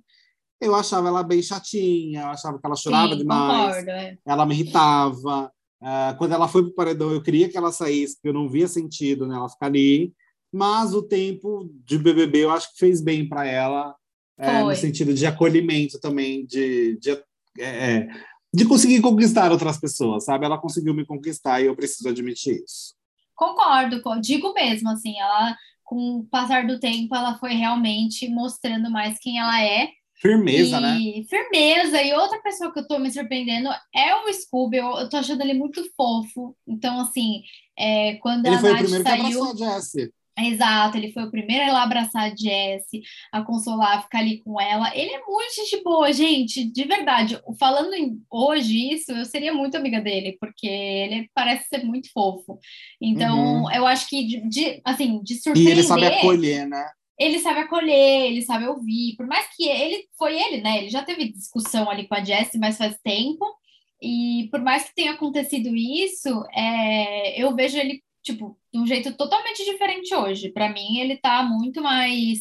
eu 0.61 0.73
achava 0.73 1.09
ela 1.09 1.23
bem 1.23 1.41
chatinha, 1.41 2.21
eu 2.21 2.27
achava 2.27 2.57
que 2.57 2.65
ela 2.65 2.75
chorava 2.75 3.11
sim, 3.11 3.19
demais 3.19 3.77
concordo, 3.77 3.89
é. 3.91 4.17
ela 4.25 4.45
me 4.45 4.55
irritava. 4.55 5.51
Ah, 5.79 6.15
quando 6.17 6.31
ela 6.31 6.47
foi 6.47 6.63
para 6.63 6.71
o 6.71 6.75
paredão, 6.75 7.11
eu 7.11 7.21
queria 7.21 7.47
que 7.47 7.57
ela 7.57 7.71
saísse, 7.71 8.15
porque 8.15 8.29
eu 8.29 8.33
não 8.33 8.49
via 8.49 8.67
sentido 8.67 9.27
nela 9.27 9.49
ficar 9.49 9.67
ali. 9.67 10.13
Mas 10.51 10.93
o 10.93 11.03
tempo 11.03 11.69
de 11.85 11.97
BBB 11.97 12.45
eu 12.45 12.51
acho 12.51 12.71
que 12.71 12.79
fez 12.79 13.01
bem 13.01 13.27
para 13.27 13.45
ela, 13.45 13.93
é, 14.39 14.63
no 14.63 14.75
sentido 14.75 15.13
de 15.13 15.25
acolhimento 15.25 15.99
também, 15.99 16.45
de, 16.45 16.97
de, 16.99 17.11
é, 17.11 17.95
é, 17.95 18.07
de 18.53 18.65
conseguir 18.65 19.01
conquistar 19.01 19.51
outras 19.51 19.79
pessoas, 19.79 20.25
sabe? 20.25 20.45
Ela 20.45 20.57
conseguiu 20.57 20.93
me 20.93 21.05
conquistar 21.05 21.61
e 21.61 21.65
eu 21.65 21.75
preciso 21.75 22.09
admitir 22.09 22.61
isso. 22.63 22.95
Concordo, 23.35 24.01
co- 24.01 24.19
digo 24.19 24.53
mesmo, 24.53 24.89
assim, 24.89 25.19
ela, 25.19 25.55
com 25.83 26.17
o 26.19 26.23
passar 26.25 26.65
do 26.65 26.79
tempo, 26.79 27.15
ela 27.15 27.37
foi 27.37 27.53
realmente 27.53 28.27
mostrando 28.29 28.89
mais 28.89 29.17
quem 29.19 29.39
ela 29.39 29.63
é. 29.63 29.89
Firmeza, 30.19 30.79
e 30.79 30.81
né? 30.81 31.23
firmeza. 31.29 32.01
E 32.01 32.11
outra 32.13 32.41
pessoa 32.41 32.73
que 32.73 32.79
eu 32.79 32.87
tô 32.87 32.97
me 32.97 33.11
surpreendendo 33.11 33.69
é 33.93 34.15
o 34.15 34.33
Scooby. 34.33 34.77
Eu, 34.77 34.87
eu 34.97 35.09
tô 35.09 35.17
achando 35.17 35.41
ele 35.41 35.53
muito 35.53 35.83
fofo. 35.95 36.57
Então, 36.67 36.99
assim, 36.99 37.43
é, 37.77 38.15
quando 38.15 38.47
Ele 38.47 38.55
a 38.55 38.59
foi 38.59 38.69
o 38.69 38.73
Nath 38.73 38.81
primeiro 38.81 39.03
que 39.03 39.11
abraçou 39.11 39.51
a 39.51 39.55
Jessie. 39.55 40.11
Exato, 40.39 40.97
ele 40.97 41.11
foi 41.11 41.23
o 41.23 41.31
primeiro 41.31 41.63
a 41.63 41.67
ir 41.67 41.71
lá 41.71 41.83
abraçar 41.83 42.31
a 42.31 42.35
Jessie, 42.35 43.01
a 43.31 43.41
consolar, 43.41 43.97
a 43.97 44.01
ficar 44.03 44.19
ali 44.19 44.39
com 44.43 44.61
ela. 44.61 44.95
Ele 44.95 45.09
é 45.11 45.21
muito 45.25 45.55
gente 45.55 45.81
boa, 45.83 46.13
gente, 46.13 46.63
de 46.63 46.83
verdade. 46.83 47.39
Falando 47.59 47.93
em- 47.95 48.21
hoje 48.29 48.93
isso, 48.93 49.11
eu 49.11 49.25
seria 49.25 49.51
muito 49.51 49.75
amiga 49.75 49.99
dele, 49.99 50.37
porque 50.39 50.67
ele 50.67 51.27
parece 51.33 51.67
ser 51.67 51.83
muito 51.83 52.11
fofo. 52.11 52.59
Então, 53.01 53.63
Uhum. 53.63 53.71
eu 53.71 53.87
acho 53.87 54.07
que, 54.07 54.23
de, 54.27 54.47
de- 54.47 54.81
assim, 54.85 55.21
de 55.23 55.33
E 55.33 55.37
surpreender, 55.37 55.71
ele 55.73 55.83
sabe 55.83 56.05
acolher, 56.05 56.67
né? 56.67 56.85
ele 57.19 57.39
sabe 57.39 57.59
acolher, 57.61 58.25
ele 58.27 58.41
sabe 58.43 58.67
ouvir. 58.67 59.15
Por 59.17 59.25
mais 59.25 59.47
que 59.55 59.67
ele, 59.67 60.07
foi 60.19 60.39
ele, 60.39 60.61
né? 60.61 60.77
Ele 60.77 60.89
já 60.91 61.03
teve 61.03 61.31
discussão 61.31 61.89
ali 61.89 62.07
com 62.07 62.13
a 62.13 62.23
Jessie, 62.23 62.59
mas 62.59 62.77
faz 62.77 62.95
tempo. 63.03 63.43
E 63.99 64.47
por 64.51 64.61
mais 64.61 64.83
que 64.87 64.93
tenha 64.93 65.13
acontecido 65.13 65.75
isso, 65.75 66.29
é, 66.53 67.41
eu 67.41 67.55
vejo 67.55 67.75
ele, 67.79 68.03
tipo, 68.27 68.57
de 68.71 68.79
um 68.79 68.85
jeito 68.85 69.15
totalmente 69.15 69.63
diferente 69.65 70.13
hoje. 70.13 70.49
Para 70.49 70.71
mim, 70.71 70.99
ele 70.99 71.17
tá 71.17 71.43
muito 71.43 71.81
mais 71.81 72.39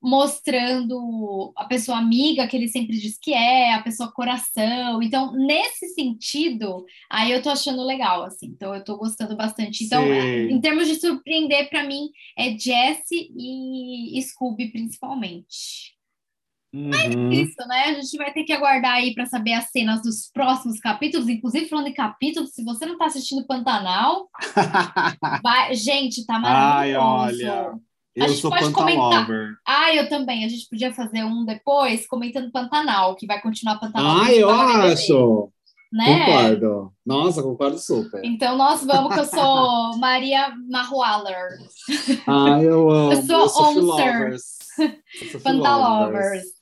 mostrando 0.00 1.52
a 1.56 1.64
pessoa 1.64 1.98
amiga 1.98 2.46
que 2.46 2.56
ele 2.56 2.68
sempre 2.68 2.96
diz 2.96 3.18
que 3.20 3.32
é, 3.34 3.74
a 3.74 3.82
pessoa 3.82 4.12
coração. 4.12 5.02
Então, 5.02 5.32
nesse 5.32 5.88
sentido, 5.88 6.84
aí 7.10 7.32
eu 7.32 7.42
tô 7.42 7.50
achando 7.50 7.84
legal, 7.84 8.22
assim. 8.24 8.46
Então, 8.46 8.74
eu 8.74 8.84
tô 8.84 8.96
gostando 8.96 9.36
bastante. 9.36 9.84
Então, 9.84 10.02
Sim. 10.04 10.52
em 10.52 10.60
termos 10.60 10.86
de 10.86 10.94
surpreender, 11.00 11.68
para 11.68 11.84
mim, 11.84 12.10
é 12.36 12.50
Jessie 12.56 13.28
e 13.36 14.22
Scooby, 14.22 14.70
principalmente. 14.70 15.97
Uhum. 16.72 17.32
Isso, 17.32 17.56
né? 17.66 17.84
A 17.84 17.94
gente 17.94 18.16
vai 18.18 18.32
ter 18.32 18.44
que 18.44 18.52
aguardar 18.52 18.94
aí 18.94 19.14
para 19.14 19.26
saber 19.26 19.54
as 19.54 19.70
cenas 19.70 20.02
dos 20.02 20.30
próximos 20.32 20.78
capítulos. 20.80 21.28
Inclusive, 21.28 21.68
falando 21.68 21.88
em 21.88 21.94
capítulos, 21.94 22.50
se 22.50 22.62
você 22.62 22.84
não 22.84 22.98
tá 22.98 23.06
assistindo 23.06 23.46
Pantanal, 23.46 24.28
vai... 25.42 25.74
gente, 25.74 26.26
tá 26.26 26.34
Ai, 26.34 26.92
maravilhoso. 26.92 27.06
olha. 27.06 27.78
A 28.20 28.28
gente 28.28 28.40
sou 28.40 28.50
pode 28.50 28.72
comentar. 28.72 29.26
Ah, 29.66 29.94
eu 29.94 30.08
também. 30.08 30.44
A 30.44 30.48
gente 30.48 30.68
podia 30.68 30.92
fazer 30.92 31.24
um 31.24 31.44
depois 31.44 32.06
comentando 32.06 32.50
Pantanal, 32.50 33.14
que 33.14 33.26
vai 33.26 33.40
continuar 33.40 33.78
Pantanal. 33.78 34.18
Ai, 34.22 34.42
eu 34.42 34.50
acho. 34.50 35.52
Né? 35.90 36.26
Concordo. 36.26 36.92
Nossa, 37.06 37.42
concordo 37.42 37.78
super. 37.78 38.20
Então 38.22 38.56
nós 38.56 38.84
vamos, 38.84 39.14
que 39.14 39.20
eu 39.20 39.24
sou 39.24 39.96
Maria 39.96 40.52
Marwaller. 40.68 41.58
Ai, 42.26 42.66
eu 42.66 42.90
amo. 42.90 43.12
Eu 43.12 43.22
sou. 43.22 43.40
Eu 43.40 43.48
sou 43.48 45.40
Pantalovers. 45.42 46.57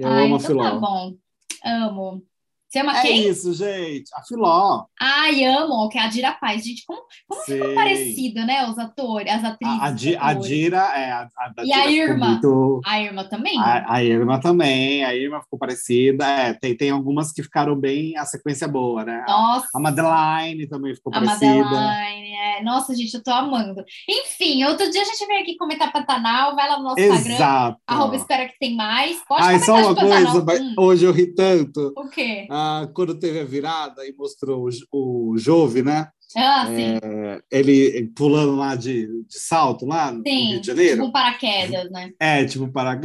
Eu 0.00 0.08
Ai, 0.12 0.24
amo 0.24 0.36
a 0.36 0.38
então 0.38 0.40
Filó. 0.40 0.62
tá 0.62 0.74
bom. 0.78 1.16
Amo. 1.64 2.26
Você 2.70 2.78
ama 2.78 2.96
É 2.98 3.02
quem? 3.02 3.28
isso, 3.28 3.52
gente. 3.52 4.04
A 4.14 4.22
Filó. 4.22 4.84
Ai, 5.00 5.44
amo, 5.44 5.88
que 5.88 5.98
é 5.98 6.02
a 6.02 6.06
Dira 6.06 6.32
Paz. 6.40 6.64
Gente, 6.64 6.84
como, 6.86 7.02
como 7.26 7.42
ficou 7.42 7.74
parecido, 7.74 8.46
né? 8.46 8.64
Os 8.68 8.78
atores, 8.78 9.32
as 9.32 9.42
atrizes. 9.44 10.16
A, 10.20 10.24
a, 10.24 10.28
a. 10.28 10.34
Dira 10.34 10.76
é 10.96 11.10
a, 11.10 11.28
a 11.36 11.52
E 11.64 11.72
a 11.72 11.86
Dira 11.86 11.90
ficou 11.90 12.14
Irma? 12.14 12.28
muito- 12.28 12.80
A 12.86 13.00
Irma 13.00 13.24
também? 13.24 13.58
A, 13.58 13.92
a 13.92 14.04
Irma 14.04 14.40
também, 14.40 15.04
a 15.04 15.12
Irma 15.16 15.42
ficou 15.42 15.58
parecida. 15.58 16.24
É, 16.24 16.52
tem, 16.54 16.76
tem 16.76 16.90
algumas 16.90 17.32
que 17.32 17.42
ficaram 17.42 17.74
bem, 17.74 18.16
a 18.16 18.24
sequência 18.24 18.68
boa, 18.68 19.04
né? 19.04 19.24
Nossa. 19.26 19.66
A 19.74 19.80
Madeline 19.80 20.68
também 20.68 20.94
ficou 20.94 21.12
A 21.12 21.18
parecida. 21.20 21.64
Madeline, 21.64 22.34
é. 22.36 22.62
Nossa, 22.62 22.94
gente, 22.94 23.12
eu 23.14 23.22
tô 23.22 23.32
amando. 23.32 23.82
Enfim, 24.08 24.62
outro 24.64 24.88
dia 24.92 25.02
a 25.02 25.04
gente 25.06 25.26
vem 25.26 25.42
aqui 25.42 25.56
comentar 25.56 25.90
Pantanal, 25.92 26.54
vai 26.54 26.68
lá 26.68 26.76
no 26.78 26.84
nosso 26.84 27.00
Instagram, 27.00 27.34
Exato. 27.34 27.78
arroba 27.84 28.14
espera 28.14 28.46
que 28.46 28.58
tem 28.60 28.76
mais. 28.76 29.20
Pode 29.26 29.42
Ai, 29.42 29.58
só 29.58 29.74
uma 29.74 29.94
coisa, 29.96 30.60
Hum, 30.62 30.74
hoje 30.78 31.04
eu 31.04 31.12
ri 31.12 31.34
tanto. 31.34 31.92
o 31.96 32.08
quê? 32.08 32.46
Ah, 32.50 32.59
quando 32.94 33.18
teve 33.18 33.40
a 33.40 33.44
virada 33.44 34.06
e 34.06 34.12
mostrou 34.12 34.68
o, 34.92 35.32
o 35.32 35.38
Jove, 35.38 35.82
né? 35.82 36.08
Ah, 36.36 36.66
sim. 36.66 36.98
É, 37.02 37.42
ele 37.50 38.08
pulando 38.14 38.54
lá 38.54 38.76
de, 38.76 39.06
de 39.24 39.38
salto 39.38 39.84
lá 39.84 40.12
no 40.12 40.22
sim. 40.22 40.50
Rio 40.50 40.60
de 40.60 40.66
Janeiro. 40.66 41.00
Tipo 41.00 41.12
paraquedas, 41.12 41.90
né? 41.90 42.12
É, 42.20 42.44
tipo, 42.44 42.70
para 42.70 42.98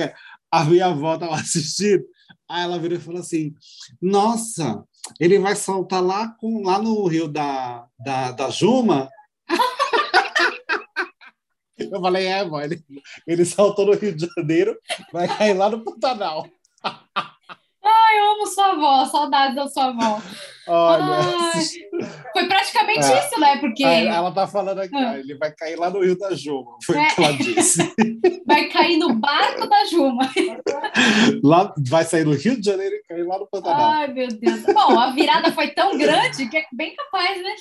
A 0.52 0.65
minha 0.65 0.88
avó 0.88 1.18
tava 1.18 1.36
assistindo. 1.36 2.04
Aí 2.48 2.63
ela 2.63 2.78
virou 2.78 2.98
e 2.98 3.02
falou 3.02 3.20
assim: 3.22 3.54
Nossa, 4.02 4.84
ele 5.20 5.39
vai 5.39 5.56
saltar 5.56 6.04
lá, 6.04 6.30
com, 6.39 6.63
lá 6.63 6.80
no 6.80 7.06
rio 7.08 7.28
da, 7.28 7.88
da, 8.00 8.32
da 8.32 8.50
Juma. 8.50 9.10
Eu 11.78 12.00
falei, 12.00 12.26
é, 12.26 12.44
mãe, 12.46 12.63
ele, 12.65 12.84
ele 13.28 13.44
saltou 13.44 13.86
no 13.86 13.96
Rio 13.96 14.15
de 14.15 14.26
Janeiro, 14.38 14.78
vai 15.12 15.28
cair 15.28 15.54
lá 15.54 15.70
no 15.70 15.84
Pantanal. 15.84 16.48
Eu 18.15 18.32
amo 18.32 18.47
sua 18.47 18.71
avó, 18.71 19.06
saudades 19.06 19.56
da 19.56 19.67
sua 19.67 19.86
avó. 19.86 20.21
Olha, 20.67 21.51
foi 22.34 22.47
praticamente 22.47 23.06
É. 23.06 23.19
isso, 23.28 23.39
né? 23.39 23.58
Porque 23.58 23.84
ela 23.84 24.32
tá 24.32 24.47
falando 24.47 24.80
aqui, 24.80 24.95
Ah. 24.95 25.17
ele 25.17 25.36
vai 25.38 25.51
cair 25.51 25.75
lá 25.78 25.89
no 25.89 26.04
Rio 26.04 26.17
da 26.17 26.34
Juma, 26.34 26.78
foi 26.84 26.95
o 26.95 26.99
É. 26.99 27.08
que 27.08 27.23
ela 27.23 27.34
disse. 27.34 27.93
vai 28.45 28.67
cair 28.69 28.97
no 28.97 29.13
barco 29.15 29.67
da 29.67 29.86
Juma. 29.86 30.30
Lá, 31.43 31.73
vai 31.88 32.04
sair 32.04 32.23
do 32.23 32.34
Rio 32.34 32.60
de 32.60 32.65
Janeiro 32.65 32.95
e 32.95 33.04
cair 33.08 33.23
lá 33.23 33.38
no 33.39 33.47
Pantanal. 33.47 33.91
Ai, 33.91 34.08
meu 34.13 34.28
Deus. 34.28 34.62
Bom, 34.63 34.99
a 34.99 35.12
virada 35.12 35.51
foi 35.51 35.69
tão 35.69 35.97
grande 35.97 36.47
que 36.49 36.58
é 36.58 36.65
bem 36.73 36.95
capaz, 36.95 37.41
né? 37.41 37.56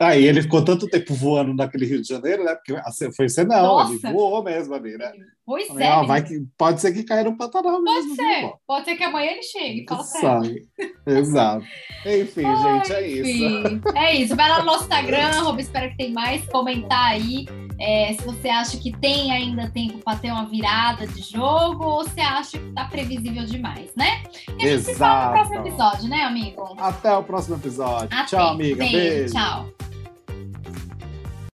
Aí 0.00 0.24
ele 0.24 0.42
ficou 0.42 0.64
tanto 0.64 0.88
tempo 0.88 1.14
voando 1.14 1.54
naquele 1.54 1.86
Rio 1.86 2.02
de 2.02 2.08
Janeiro, 2.08 2.44
né? 2.44 2.54
Porque 2.54 2.74
assim, 2.84 3.12
foi 3.12 3.28
ser 3.28 3.46
não, 3.46 3.56
ele 3.86 3.94
Nossa. 3.94 4.12
voou 4.12 4.42
mesmo 4.42 4.74
ali, 4.74 4.96
né? 4.98 5.12
Pois 5.46 5.68
é. 5.76 5.86
ah, 5.86 5.90
menino. 5.96 6.06
vai 6.08 6.22
que, 6.24 6.42
pode 6.56 6.80
ser 6.80 6.92
que 6.92 7.02
caia 7.02 7.24
no 7.24 7.36
Pantanal 7.36 7.72
Pode 7.82 7.84
mesmo. 7.84 8.16
ser. 8.16 8.40
viu? 8.40 8.52
Pode 8.66 8.84
ser 8.86 8.96
que 8.96 9.04
amanhã 9.04 9.32
ele 9.32 9.42
chegue 9.42 9.84
fala. 9.86 10.02
Sabe? 10.02 10.62
Exato. 11.06 11.64
Enfim, 12.06 12.23
gente, 12.32 12.92
é 12.92 13.08
isso. 13.08 13.44
Enfim, 13.44 13.80
é 13.94 14.14
isso. 14.14 14.36
Vai 14.36 14.48
lá 14.48 14.60
no 14.60 14.66
nosso 14.66 14.84
Instagram, 14.84 15.26
arroba, 15.26 15.60
espero 15.60 15.90
que 15.90 15.96
tem 15.96 16.12
mais. 16.12 16.44
Comentar 16.46 17.12
aí 17.12 17.46
é, 17.78 18.12
se 18.12 18.24
você 18.24 18.48
acha 18.48 18.76
que 18.78 18.92
tem 18.98 19.32
ainda 19.32 19.68
tempo 19.70 19.98
para 19.98 20.18
ter 20.18 20.30
uma 20.30 20.46
virada 20.46 21.06
de 21.06 21.20
jogo 21.22 21.84
ou 21.84 22.04
se 22.08 22.20
acha 22.20 22.58
que 22.58 22.72
tá 22.72 22.84
previsível 22.84 23.44
demais, 23.44 23.90
né? 23.96 24.22
E 24.58 24.64
a 24.64 24.68
gente 24.68 24.84
se 24.84 24.94
fala 24.94 25.26
no 25.26 25.32
próximo 25.32 25.54
Exato. 25.54 25.68
episódio, 25.68 26.08
né, 26.08 26.22
amigo? 26.22 26.76
Até 26.78 27.16
o 27.16 27.22
próximo 27.22 27.56
episódio. 27.56 28.08
Até. 28.12 28.24
Tchau, 28.26 28.52
amiga. 28.52 28.76
Beijo, 28.76 28.96
Beijo. 28.96 29.34
Tchau. 29.34 29.93